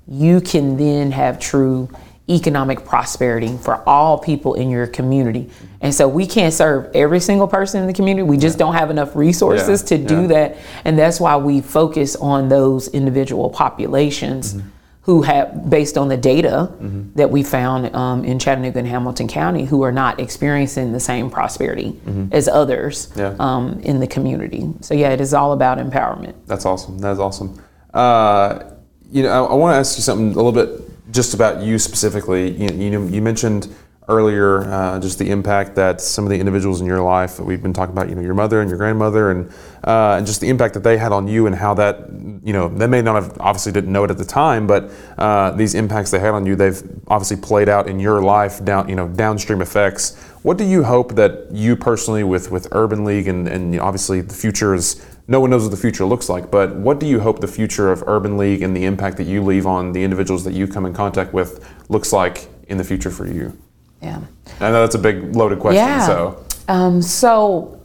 [0.07, 1.89] you can then have true
[2.29, 5.45] economic prosperity for all people in your community.
[5.45, 5.67] Mm-hmm.
[5.83, 8.25] And so we can't serve every single person in the community.
[8.25, 10.27] We just don't have enough resources Yeah, to do yeah.
[10.29, 10.57] that.
[10.85, 14.69] And that's why we focus on those individual populations Mm-hmm.
[15.07, 16.69] Who have, based on the data
[17.15, 21.31] that we found um, in Chattanooga and Hamilton County, who are not experiencing the same
[21.31, 21.99] prosperity
[22.33, 23.21] as others Mm-hmm.
[23.21, 23.37] Yeah.
[23.39, 24.69] um, in the community.
[24.81, 26.35] So, yeah, it is all about empowerment.
[26.47, 26.99] That's awesome.
[26.99, 27.63] That's awesome.
[27.95, 28.73] Uh,
[29.13, 30.69] you know, I, I want to ask you something a little bit
[31.13, 32.51] just about you specifically.
[32.51, 33.73] You, you know, you mentioned
[34.09, 37.63] earlier uh, just the impact that some of the individuals in your life that we've
[37.63, 38.09] been talking about.
[38.09, 39.51] You know, your mother and your grandmother, and
[39.85, 42.09] uh, and just the impact that they had on you, and how that
[42.45, 45.51] you know they may not have obviously didn't know it at the time, but uh,
[45.53, 48.97] these impacts they had on you, they've obviously played out in your life down you
[48.97, 50.17] know downstream effects.
[50.43, 53.85] What do you hope that you personally with with Urban League and and you know,
[53.85, 57.07] obviously the future is no one knows what the future looks like, but what do
[57.07, 60.05] you hope the future of Urban League and the impact that you leave on the
[60.05, 63.59] individuals that you come in contact with looks like in the future for you?
[64.03, 64.21] Yeah.
[64.61, 65.83] I know that's a big loaded question.
[65.85, 66.07] Yeah.
[66.07, 67.81] So Um, so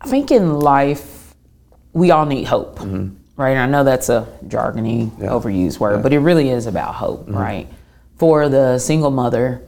[0.00, 1.34] I think in life,
[1.92, 2.80] we all need hope,
[3.36, 3.56] right?
[3.56, 5.22] I know that's a jargony, Mm-hmm.
[5.24, 5.30] Yeah.
[5.30, 6.02] overused word, Yeah.
[6.02, 7.36] but it really is about hope, Mm-hmm.
[7.38, 7.68] right?
[8.18, 9.60] For the single mother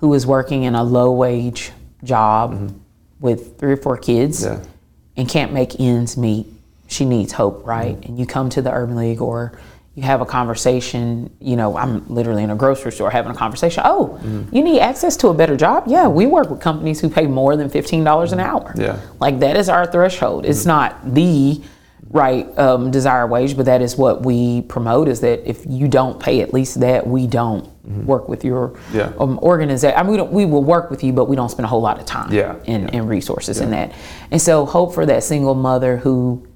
[0.00, 1.72] who is working in a low wage
[2.04, 2.72] job
[3.20, 4.62] with three or four kids Mm-hmm.
[4.62, 4.68] Yeah.
[5.16, 6.46] and can't make ends meet,
[6.86, 7.96] she needs hope, right?
[8.06, 9.52] And you come to the Urban League or
[9.94, 13.82] you have a conversation, you know, I'm literally in a grocery store having a conversation.
[13.84, 14.18] Oh,
[14.50, 15.84] you need access to a better job?
[15.86, 18.72] Yeah, we work with companies who pay more than $15 an hour.
[18.76, 18.98] Yeah.
[19.20, 20.46] Like that is our threshold.
[20.46, 21.60] It's not the
[22.08, 26.18] right um, desired wage, but that is what we promote is that if you don't
[26.20, 27.68] pay at least that, we don't
[28.06, 29.12] work with your Yeah.
[29.18, 29.96] um, organization.
[29.98, 31.80] I mean, we, don't, we will work with you, but we don't spend a whole
[31.82, 32.56] lot of time Yeah.
[32.66, 33.92] and, and resources in that.
[34.30, 36.46] And so hope for that single mother who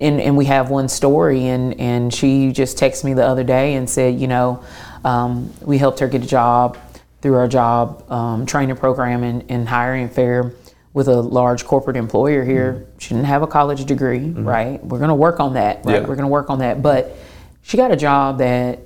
[0.00, 3.74] and, and we have one story and, and she just texted me the other day
[3.74, 4.62] and said you know
[5.04, 6.78] um, we helped her get a job
[7.22, 10.52] through our job um, training program and, and hiring fair
[10.92, 12.86] with a large corporate employer here.
[12.98, 14.82] She didn't have a college degree right?
[14.84, 15.94] We're going to work on that right?
[15.94, 16.00] Yeah.
[16.00, 16.82] we're going to work on that.
[16.82, 17.16] But
[17.62, 18.80] she got a job that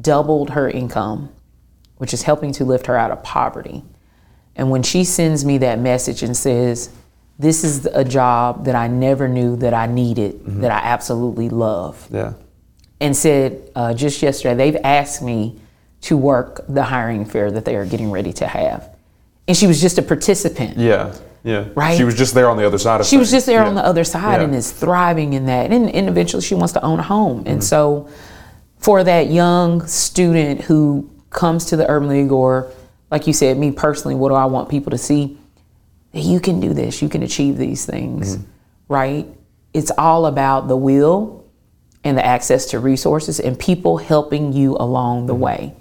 [0.00, 1.30] doubled her income
[1.98, 3.82] which is helping to lift her out of poverty.
[4.56, 6.90] And when she sends me that message and says,
[7.38, 12.06] This is a job that I never knew that I needed, that I absolutely love,
[12.10, 12.34] yeah,
[13.00, 15.58] and said uh, just yesterday, they've asked me
[16.02, 18.94] to work the hiring fair that they are getting ready to have.
[19.48, 20.76] And she was just a participant.
[20.78, 21.66] yeah, yeah.
[21.74, 21.96] Right?
[21.96, 23.68] She was just there on the other side of She was just there Yeah.
[23.68, 24.44] on the other side Yeah.
[24.44, 25.70] and is thriving in that.
[25.72, 27.42] And, and eventually she wants to own a home.
[27.46, 28.08] And so
[28.78, 32.70] for that young student who comes to the Urban League or
[33.10, 35.38] like you said, me personally, what do I want people to see?
[36.14, 38.38] That you can do this, you can achieve these things,
[38.88, 39.26] right?
[39.72, 41.44] It's all about the will
[42.04, 45.74] and the access to resources and people helping you along the way.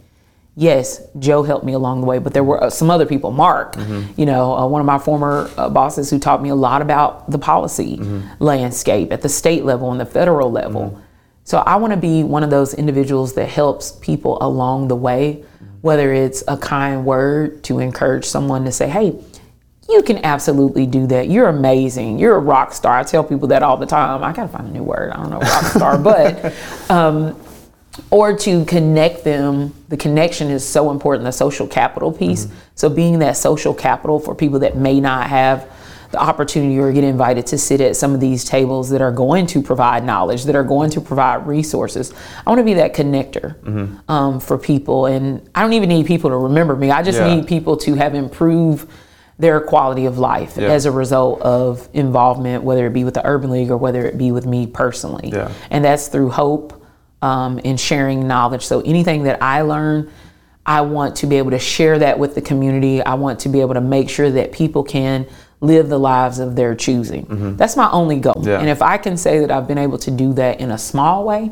[0.55, 3.31] Yes, Joe helped me along the way, but there were uh, some other people.
[3.31, 3.75] Mark,
[4.17, 7.29] you know, uh, one of my former uh, bosses who taught me a lot about
[7.29, 7.99] the policy
[8.39, 10.99] landscape at the state level and the federal level.
[11.43, 15.43] So I want to be one of those individuals that helps people along the way,
[15.81, 19.15] whether it's a kind word to encourage someone to say, hey,
[19.89, 21.29] you can absolutely do that.
[21.29, 22.17] You're amazing.
[22.19, 22.97] You're a rock star.
[22.99, 24.23] I tell people that all the time.
[24.23, 25.11] I gotta find a new word.
[25.11, 26.53] I don't know rock star, but
[26.89, 27.39] um,
[28.09, 29.73] or to connect them.
[29.89, 31.25] The connection is so important.
[31.25, 32.47] The social capital piece.
[32.75, 35.69] So being that social capital for people that may not have
[36.11, 39.47] the opportunity or get invited to sit at some of these tables that are going
[39.47, 42.13] to provide knowledge, that are going to provide resources.
[42.45, 43.55] I want to be that connector
[44.09, 46.91] um, for people, and I don't even need people to remember me.
[46.91, 47.33] I just Yeah.
[47.35, 48.87] need people to have improved
[49.39, 50.69] their quality of life Yeah.
[50.69, 54.17] as a result of involvement, whether it be with the Urban League or whether it
[54.17, 55.31] be with me personally.
[55.33, 55.51] Yeah.
[55.71, 56.81] And that's through hope
[57.21, 58.65] um, and sharing knowledge.
[58.65, 60.11] So anything that I learn,
[60.65, 63.01] I want to be able to share that with the community.
[63.01, 65.25] I want to be able to make sure that people can
[65.61, 67.25] live the lives of their choosing.
[67.25, 67.55] Mm-hmm.
[67.55, 68.41] That's my only goal.
[68.45, 68.59] Yeah.
[68.59, 71.23] And if I can say that I've been able to do that in a small
[71.23, 71.51] way,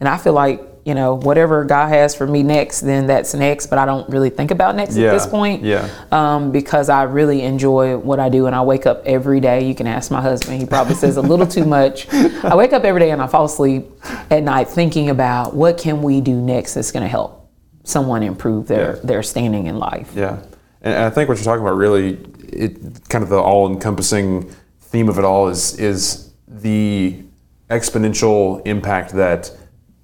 [0.00, 3.66] and I feel like you know, whatever God has for me next, then that's next.
[3.66, 5.62] But I don't really think about next yeah, at this point.
[5.62, 5.86] Yeah.
[6.10, 9.68] Um, because I really enjoy what I do, and I wake up every day.
[9.68, 12.08] You can ask my husband; he probably says a little too much.
[12.42, 13.84] I wake up every day and I fall asleep
[14.30, 17.50] at night thinking about what can we do next that's going to help
[17.84, 19.02] someone improve their yeah.
[19.04, 20.10] their standing in life.
[20.16, 20.42] Yeah,
[20.80, 22.14] and I think what you're talking about really,
[22.48, 27.22] it kind of the all-encompassing theme of it all is is the
[27.68, 29.54] exponential impact that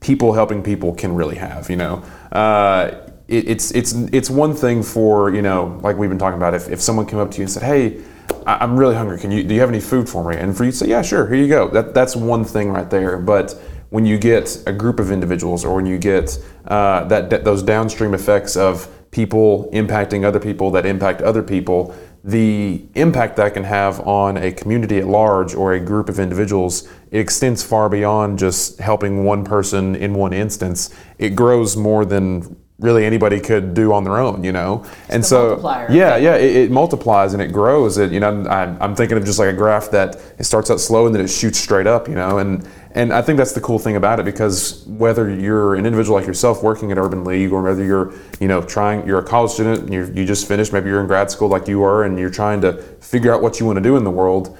[0.05, 1.71] people helping people can really have.
[1.71, 2.91] You know, uh,
[3.27, 6.55] it, it's it's it's one thing for you know, like we've been talking about.
[6.55, 8.03] If, if someone came up to you and said, "Hey,
[8.47, 9.19] I'm really hungry.
[9.19, 11.03] Can you do you have any food for me?" And for you to say, "Yeah,
[11.03, 11.27] sure.
[11.27, 13.19] Here you go." That that's one thing right there.
[13.19, 13.53] But
[13.91, 17.63] when you get a group of individuals, or when you get uh, that, that those
[17.63, 21.95] downstream effects of people impacting other people that impact other people,
[22.27, 26.89] the impact that can have on a community at large or a group of individuals
[27.15, 30.93] it extends far beyond just helping one person in one instance.
[31.17, 34.85] It grows more than really anybody could do on their own, you know.
[35.09, 35.59] and so,
[35.91, 37.97] yeah, yeah, it, it, multiplies and it grows.
[37.97, 40.79] It, you know, I'm, I'm, thinking of just like a graph that it starts out
[40.79, 42.39] slow and then it shoots straight up, you know.
[42.39, 46.17] And and I think that's the cool thing about it because whether you're an individual
[46.17, 49.53] like yourself working at Urban League or whether you're, you know, trying, you're a college
[49.53, 52.19] student and you you just finished, maybe you're in grad school like you are, and
[52.19, 54.57] you're trying to figure out what you want to do in the world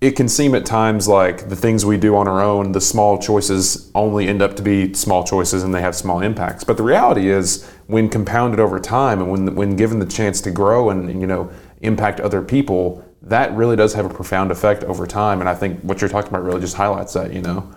[0.00, 3.18] it can seem at times like the things we do on our own, the small
[3.18, 6.62] choices only end up to be small choices and they have small impacts.
[6.62, 10.50] But the reality is, when compounded over time and when, when given the chance to
[10.50, 14.84] grow and, and you know impact other people, that really does have a profound effect
[14.84, 15.40] over time.
[15.40, 17.32] And I think what you're talking about really just highlights that.
[17.32, 17.72] You know,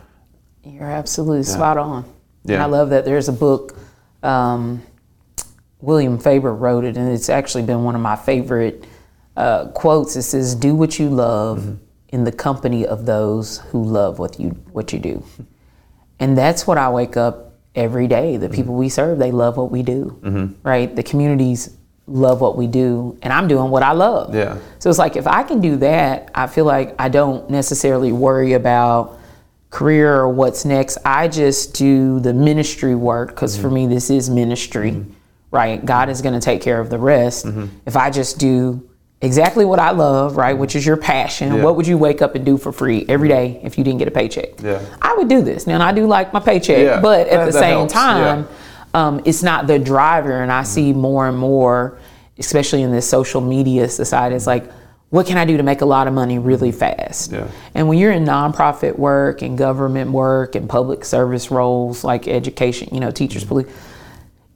[0.63, 1.55] you're absolutely yeah.
[1.55, 2.05] spot on.
[2.43, 3.03] Yeah, and I love that.
[3.03, 3.75] There's a book.
[4.21, 4.83] Um,
[5.79, 8.85] William Faber wrote it, and it's actually been one of my favorite
[9.35, 10.15] uh, quotes.
[10.15, 14.39] It says, "Do what you love." Mm-hmm in the company of those who love what
[14.39, 15.23] you what you do.
[16.19, 18.37] And that's what I wake up every day.
[18.37, 18.55] The mm-hmm.
[18.55, 20.19] people we serve, they love what we do.
[20.21, 20.67] Mm-hmm.
[20.67, 20.95] Right?
[20.95, 24.35] The communities love what we do and I'm doing what I love.
[24.35, 24.57] Yeah.
[24.79, 28.53] So it's like if I can do that, I feel like I don't necessarily worry
[28.53, 29.19] about
[29.69, 30.97] career or what's next.
[31.05, 33.61] I just do the ministry work because mm-hmm.
[33.61, 34.91] for me this is ministry.
[34.91, 35.13] Mm-hmm.
[35.51, 35.83] Right?
[35.83, 37.45] God is going to take care of the rest.
[37.45, 37.65] Mm-hmm.
[37.85, 38.89] If I just do
[39.21, 41.55] exactly what I love, right, which is your passion.
[41.55, 41.63] Yeah.
[41.63, 44.07] What would you wake up and do for free every day if you didn't get
[44.07, 44.61] a paycheck?
[44.61, 44.83] Yeah.
[45.01, 45.67] I would do this.
[45.67, 47.01] Now, I do like my paycheck, yeah.
[47.01, 47.93] but at that, the same helps.
[47.93, 48.47] time,
[48.93, 49.07] yeah.
[49.07, 50.41] um, it's not the driver.
[50.41, 50.71] And I mm-hmm.
[50.71, 51.99] see more and more,
[52.39, 54.71] especially in this social media society, it's like,
[55.09, 57.33] what can I do to make a lot of money really fast?
[57.33, 57.47] Yeah.
[57.75, 62.93] And when you're in nonprofit work and government work and public service roles like education,
[62.93, 63.49] you know, teachers, mm-hmm.
[63.49, 63.75] police,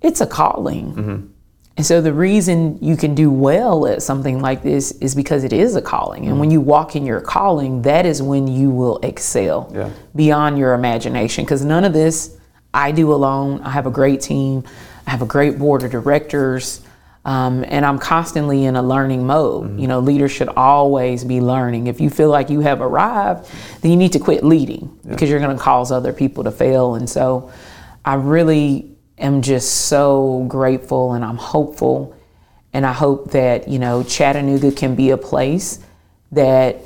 [0.01, 0.93] it's a calling.
[0.93, 1.34] Mm-hmm
[1.77, 5.51] and so the reason you can do well at something like this is because it
[5.51, 6.27] is a calling.
[6.27, 9.89] And when you walk in your calling, that is when you will excel yeah.
[10.15, 11.43] beyond your imagination.
[11.43, 12.37] Because none of this
[12.73, 13.61] I do alone.
[13.61, 14.63] I have a great team,
[15.05, 16.81] I have a great board of directors.
[17.25, 19.65] Um, and I'm constantly in a learning mode.
[19.65, 19.79] Mm-hmm.
[19.79, 21.87] You know, leaders should always be learning.
[21.87, 23.49] If you feel like you have arrived,
[23.81, 25.09] then you need to quit leading yeah.
[25.09, 26.93] because you're going to cause other people to fail.
[26.93, 27.51] And so
[28.05, 32.15] I really am just so grateful and I'm hopeful.
[32.73, 35.79] And I hope that, you know, Chattanooga can be a place
[36.33, 36.77] that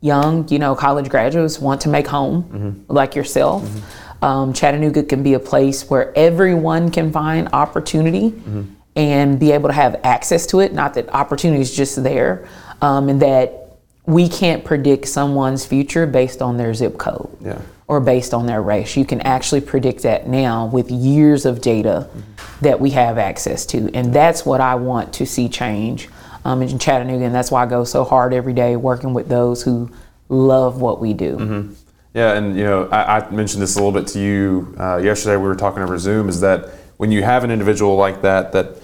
[0.00, 2.92] young, you know, college graduates want to make home, mm-hmm.
[2.92, 3.62] like yourself.
[3.62, 4.24] Mm-hmm.
[4.24, 8.64] Um, Chattanooga can be a place where everyone can find opportunity mm-hmm.
[8.96, 10.74] and be able to have access to it.
[10.74, 12.46] Not that opportunity is just there,
[12.82, 17.34] um, and that we can't predict someone's future based on their zip code.
[17.40, 18.96] Yeah or based on their race.
[18.96, 22.64] You can actually predict that now with years of data mm-hmm.
[22.64, 23.90] that we have access to.
[23.92, 26.08] And that's what I want to see change
[26.44, 27.24] um, in Chattanooga.
[27.24, 29.90] And that's why I go so hard every day working with those who
[30.28, 31.36] love what we do.
[31.36, 31.72] Mm-hmm.
[32.14, 35.36] Yeah, and you know, I, I, mentioned this a little bit to you uh, yesterday.
[35.36, 36.28] We were talking over Zoom.
[36.28, 38.79] Is that when you have an individual like that that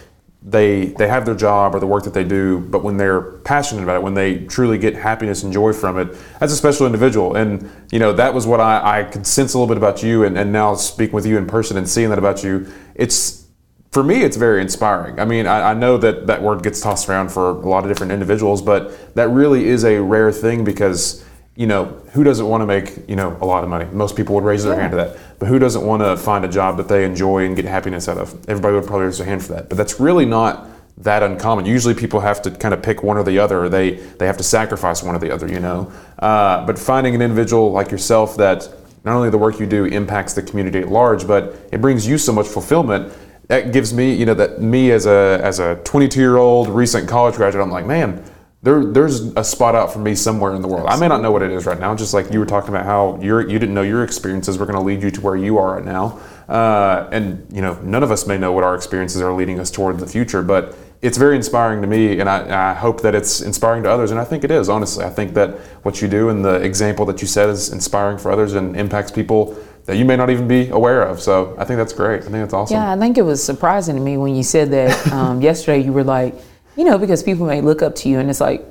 [0.49, 3.83] they they have their job or the work that they do, but when they're passionate
[3.83, 7.35] about it, when they truly get happiness and joy from it, as a special individual.
[7.35, 10.23] And you know that was what I, I could sense a little bit about you,
[10.23, 13.45] and, and now speaking with you in person and seeing that about you, it's
[13.91, 15.19] for me it's very inspiring.
[15.19, 17.91] I mean, I, I know that that word gets tossed around for a lot of
[17.91, 21.25] different individuals, but that really is a rare thing because
[21.57, 23.87] you know, who doesn't want to make, you know, a lot of money?
[23.87, 24.81] Most people would raise their yeah.
[24.81, 25.19] hand to that.
[25.39, 28.19] But who doesn't want to find a job that they enjoy and get happiness out
[28.19, 28.33] of?
[28.49, 29.69] Everybody would probably raise their hand for that.
[29.69, 31.65] But that's really not that uncommon.
[31.65, 34.37] Usually people have to kind of pick one or the other, or they, they have
[34.37, 35.91] to sacrifice one or the other, you know.
[36.19, 38.69] Uh, but finding an individual like yourself that
[39.05, 42.19] not only the work you do impacts the community at large, but it brings you
[42.19, 43.13] so much fulfillment
[43.49, 47.09] that gives me, you know, that me as a as a 22 year old recent
[47.09, 48.23] college graduate, I'm like, man,
[48.67, 50.87] there there's a spot out for me somewhere in the world.
[50.89, 52.85] I may not know what it is right now, just like you were talking about
[52.85, 55.57] how you you didn't know your experiences were going to lead you to where you
[55.57, 59.23] are right now, uh, and you know, none of us may know what our experiences
[59.23, 62.75] are leading us toward the future, but it's very inspiring to me, and I, I,
[62.75, 64.11] hope that it's inspiring to others.
[64.11, 65.05] And I think it is, honestly.
[65.05, 65.51] I think that
[65.85, 69.13] what you do and the example that you set is inspiring for others and impacts
[69.13, 71.21] people that you may not even be aware of.
[71.21, 72.23] So I think that's great.
[72.23, 72.77] I think that's awesome.
[72.77, 75.81] Yeah, I think it was surprising to me when you said that um, yesterday.
[75.85, 76.35] You were like,
[76.77, 78.65] you know, because people may look up to you, and it's like,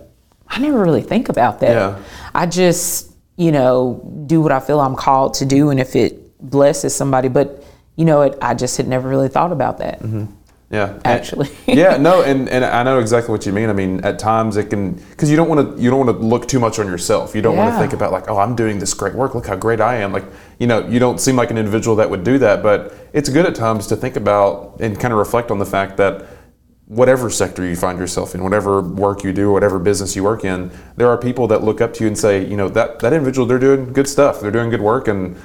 [0.47, 1.72] I never really think about that.
[1.72, 2.03] Yeah.
[2.34, 6.26] I just, you know, do what I feel I'm called to do, and if it
[6.39, 7.64] blesses somebody, but
[7.95, 9.99] you know, it, I just had never really thought about that.
[10.01, 10.26] Mm-hmm.
[10.72, 11.49] Yeah, actually.
[11.68, 13.70] yeah, no, and, and I know exactly what you mean.
[13.70, 16.26] I mean, at times it can because you don't want to you don't want to
[16.26, 17.36] look too much on yourself.
[17.36, 17.66] You don't yeah.
[17.66, 19.36] want to think about like, oh, I'm doing this great work.
[19.36, 20.12] Look how great I am.
[20.12, 20.26] Like,
[20.60, 22.64] you know, you don't seem like an individual that would do that.
[22.64, 25.97] But it's good at times to think about and kind of reflect on the fact
[25.97, 26.28] that
[26.88, 30.71] whatever sector you find yourself in, whatever work you do, whatever business you work in,
[30.97, 33.47] there are people that look up to you and say, you know, that that individual
[33.47, 34.39] they're doing good stuff.
[34.39, 35.36] They're doing good work and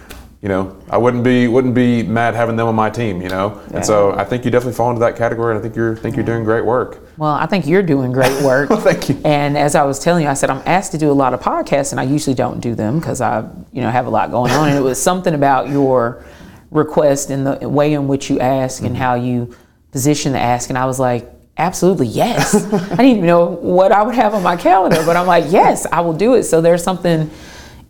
[0.42, 3.60] you know, I wouldn't be wouldn't be mad having them on my team, you know.
[3.70, 3.76] Yeah.
[3.76, 6.16] And so I think you definitely fall into that category, and I think you're think
[6.16, 7.06] you're doing great work.
[7.18, 8.70] Well, I think you're doing great work.
[8.70, 9.20] well, thank you.
[9.22, 11.40] And as I was telling you, I said I'm asked to do a lot of
[11.40, 14.50] podcasts, and I usually don't do them because I, you know, have a lot going
[14.52, 14.70] on.
[14.70, 16.24] and it was something about your
[16.70, 18.86] request and the way in which you ask mm-hmm.
[18.86, 19.54] and how you
[19.92, 22.54] position to ask, and I was like, absolutely yes.
[22.72, 25.86] I didn't even know what I would have on my calendar, but I'm like, yes,
[25.92, 26.44] I will do it.
[26.44, 27.30] So there's something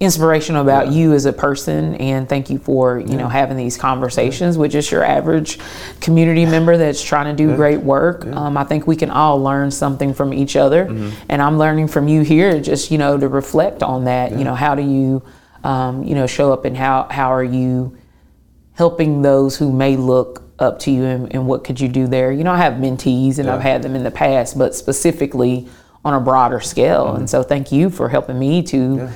[0.00, 0.92] inspirational about yeah.
[0.92, 3.16] you as a person and thank you for you yeah.
[3.16, 5.58] know having these conversations with just your average
[6.00, 7.56] community member that's trying to do yeah.
[7.56, 11.14] great work um, i think we can all learn something from each other mm-hmm.
[11.28, 14.54] and i'm learning from you here just you know to reflect on that you know
[14.54, 15.22] how do you
[15.64, 17.94] um, you know show up and how how are you
[18.72, 22.30] helping those who may look up to you and, and what could you do there
[22.30, 25.68] you know i have mentees and i've had them in the past but specifically
[26.04, 27.16] on a broader scale mm-hmm.
[27.18, 29.10] and so thank you for helping me to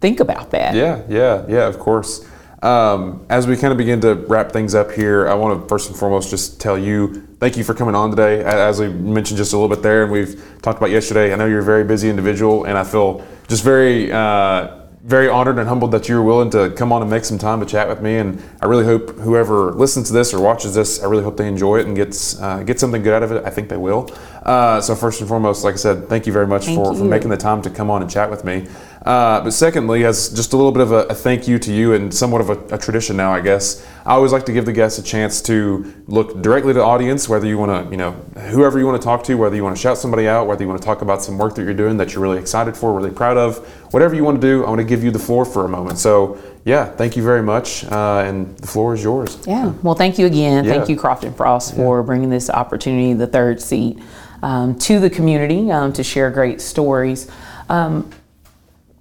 [0.00, 0.74] think about that.
[0.74, 2.28] Yeah, yeah, yeah, of course.
[2.62, 5.88] Um, as we kind of begin to wrap things up here, I want to first
[5.88, 8.42] and foremost just tell you thank you for coming on today.
[8.42, 11.46] As we mentioned just a little bit there, and we've talked about yesterday, I know
[11.46, 14.12] you're a very busy individual, and I feel just very.
[14.12, 17.38] Uh, very honored and humbled that you were willing to come on and make some
[17.38, 18.16] time to chat with me.
[18.16, 21.46] And I really hope whoever listens to this or watches this, I really hope they
[21.46, 23.44] enjoy it and gets uh, get something good out of it.
[23.44, 24.10] I think they will.
[24.42, 27.30] Uh, so first and foremost, like I said, thank you very much for, for making
[27.30, 28.66] the time to come on and chat with me.
[29.06, 31.92] Uh, but secondly, as just a little bit of a, a thank you to you
[31.92, 34.72] and somewhat of a, a, tradition now, I guess, I always like to give the
[34.72, 38.10] guests a chance to look directly to the audience, whether you want to, you know,
[38.50, 40.68] whoever you want to talk to, whether you want to shout somebody out, whether you
[40.68, 43.12] want to talk about some work that you're doing that you're really excited for, really
[43.12, 43.58] proud of,
[43.92, 45.98] whatever you want to do, I want to give you the floor for a moment.
[45.98, 49.38] So, yeah, thank you very much, uh, and the floor is yours.
[49.46, 50.64] Yeah, well, thank you again.
[50.64, 50.72] Yeah.
[50.72, 52.06] Thank you, Crofton Frost, for yeah.
[52.06, 54.00] bringing this opportunity, the third seat,
[54.42, 57.30] um, to the community um, to share great stories.
[57.68, 58.10] Um,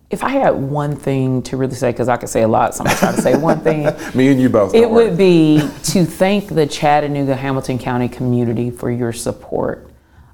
[0.09, 2.83] if I had one thing to really say, because I could say a lot, so
[2.83, 3.83] I'm gonna try to say one thing.
[4.15, 4.75] Me and you both.
[4.75, 9.89] It would be to thank the Chattanooga Hamilton County community for your support,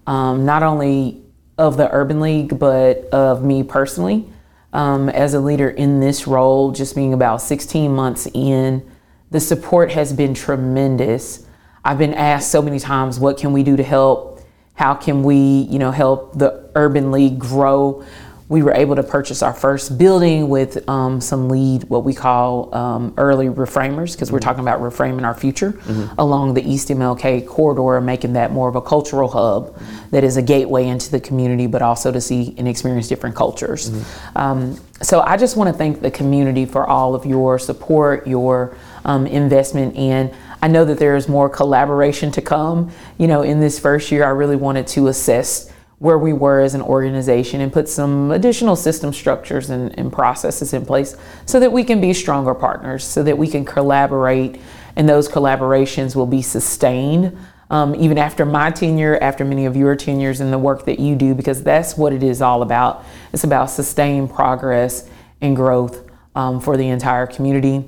[0.08, 1.24] um, not only
[1.58, 4.28] of the Urban League, but of me personally
[4.74, 6.72] um, as a leader in this role.
[6.72, 8.90] Just being about 16 months in,
[9.30, 11.46] the support has been tremendous.
[11.86, 14.42] I've been asked so many times, what can we do to help?
[14.74, 15.36] How can we,
[15.70, 18.04] you know, help the Urban League grow?
[18.52, 22.76] We were able to purchase our first building with um, some lead, what we call
[22.76, 24.34] um, early reframers, because mm-hmm.
[24.34, 26.14] we're talking about reframing our future mm-hmm.
[26.20, 29.74] along the East MLK corridor, making that more of a cultural hub
[30.10, 33.90] that is a gateway into the community, but also to see and experience different cultures.
[33.90, 34.38] Mm-hmm.
[34.38, 38.76] Um, so I just want to thank the community for all of your support, your
[39.06, 40.36] um, investment in.
[40.62, 42.92] I know that there is more collaboration to come.
[43.18, 45.71] You know, in this first year, I really wanted to assess
[46.02, 50.74] where we were as an organization and put some additional system structures and, and, processes
[50.74, 54.60] in place so that we can be stronger partners, so that we can collaborate,
[54.96, 57.38] and those collaborations will be sustained
[57.70, 61.16] um, even after my tenure, after many of your tenures, and the work that you
[61.16, 63.06] do, because that's what it is all about.
[63.32, 65.08] It's about sustained progress
[65.40, 67.88] and growth um, for the entire community.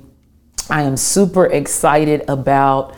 [0.70, 2.94] I am super excited about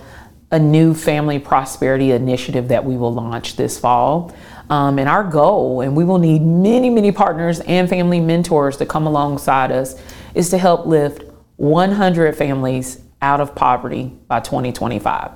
[0.53, 4.33] a new family prosperity initiative that we will launch this fall.
[4.69, 8.87] Um, and our goal, and we will need many, many partners and family mentors to
[8.87, 10.01] come alongside us,
[10.35, 11.23] is to help lift
[11.57, 15.31] 100 families out of poverty by 2025.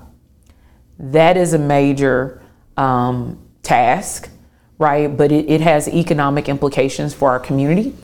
[0.98, 2.42] That is a major
[2.76, 4.28] um, task,
[4.78, 5.14] right?
[5.14, 7.94] But it, it, has economic implications for our community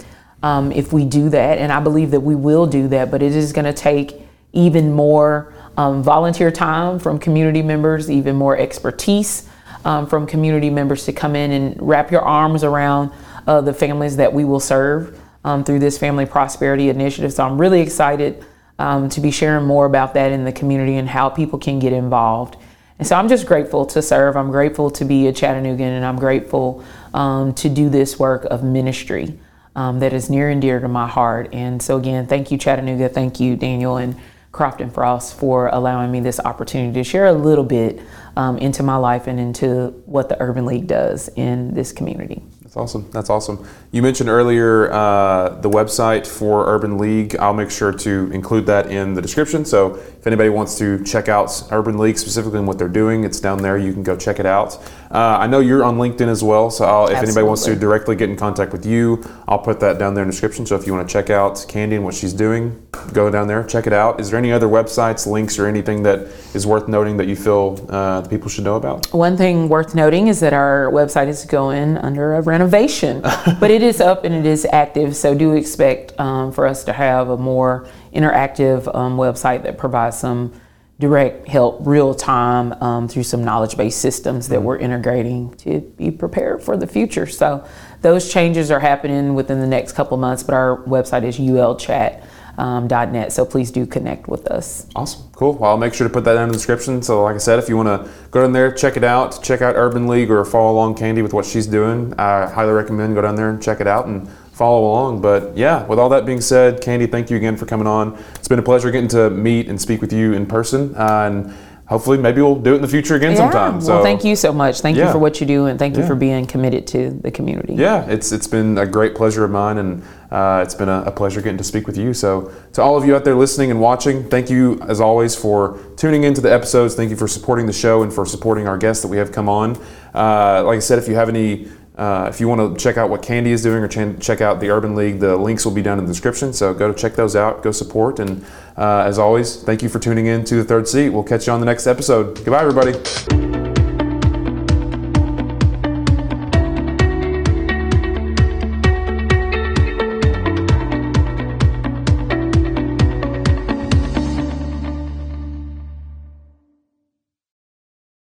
[0.43, 1.59] um, if we do that.
[1.59, 4.23] And I believe that we will do that, but it is going to take
[4.53, 9.49] even more um, volunteer time from community members, even more expertise
[9.87, 13.13] um, from community members to come in and wrap your arms around
[13.47, 17.33] uh, the families that we will serve um, through this Family Prosperity Initiative.
[17.33, 18.45] So I'm really excited
[18.81, 21.93] um, to be sharing more about that in the community and how people can get
[21.93, 22.57] involved.
[22.99, 24.37] And so I'm just grateful to serve.
[24.37, 26.85] I'm grateful to be a Chattanoogan, and I'm grateful
[27.15, 29.39] um, to do this work of ministry
[29.77, 31.51] um, that is near and dear to my heart.
[31.53, 33.09] And so, again, thank you, Chattanooga.
[33.09, 34.17] Thank you, Daniel and
[34.57, 38.01] Crofton Frost, for allowing me this opportunity to share a little bit
[38.37, 42.43] um, into my life and into what the Urban League does in this community.
[42.63, 43.11] That's awesome.
[43.11, 43.69] That's awesome.
[43.93, 47.37] You mentioned earlier uh, the website for Urban League.
[47.37, 49.65] I'll make sure to include that in the description.
[49.65, 53.41] So if anybody wants to check out Urban League specifically and what they're doing, it's
[53.41, 53.77] down there.
[53.77, 54.79] You can go check it out.
[55.11, 56.71] Uh, I know you're on LinkedIn as well.
[56.71, 57.29] So I'll, if Absolutely.
[57.29, 60.29] anybody wants to directly get in contact with you, I'll put that down there in
[60.29, 60.67] the description.
[60.67, 63.63] So if you want to check out Candy and what she's doing, go down there,
[63.65, 64.21] check it out.
[64.21, 66.21] Is there any other websites, links, or anything that
[66.55, 69.07] is worth noting that you feel uh, people should know about?
[69.13, 73.21] One thing worth noting is that our website is going under a renovation,
[73.61, 75.17] but it is up and it is active.
[75.17, 80.19] So do expect um, for us to have a more interactive um, website that provides
[80.19, 80.53] some
[80.99, 84.65] direct help real time um, through some knowledge based systems that mm-hmm.
[84.65, 87.27] we're integrating to be prepared for the future.
[87.27, 87.67] So
[88.01, 92.25] those changes are happening within the next couple months, but our website is ulchat.net.
[92.59, 94.87] um, So please do connect with us.
[94.97, 95.53] Awesome, cool.
[95.55, 97.03] Well, I'll make sure to put that down in the description.
[97.03, 99.61] So like I said, if you want to go down there, check it out, check
[99.61, 103.21] out Urban League or follow along Candy with what she's doing, I highly recommend go
[103.21, 105.21] down there and check it out and follow along.
[105.21, 108.19] But yeah, with all that being said, Candy, thank you again for coming on.
[108.37, 110.95] It's been a pleasure getting to meet and speak with you in person.
[110.97, 111.55] Uh, and
[111.85, 113.37] hopefully maybe we'll do it in the future again yeah.
[113.37, 113.83] sometime.
[113.83, 114.81] So well, thank you so much.
[114.81, 115.07] Thank yeah.
[115.07, 116.09] you for what you do, and thank you yeah.
[116.09, 117.75] for being committed to the community.
[117.75, 121.13] Yeah, it's it's been a great pleasure of mine, and uh, it's been a, a,
[121.13, 122.15] pleasure getting to speak with you.
[122.15, 125.79] So to all of you out there listening and watching, thank you as always for
[125.97, 126.95] tuning into the episodes.
[126.95, 129.51] Thank you for supporting the show and for supporting our guests that we have come
[129.51, 129.77] on.
[130.15, 133.09] Uh, like I said, if you have any uh, if you want to check out
[133.09, 135.83] what Candy is doing or ch- check out the Urban League, the links will be
[135.83, 136.53] down in the description.
[136.53, 138.19] So go to check those out, go support.
[138.19, 138.45] And
[138.77, 141.11] uh, as always, thank you for tuning in to the third seat.
[141.11, 142.37] We'll catch you on the next episode.
[142.37, 143.66] Goodbye, everybody.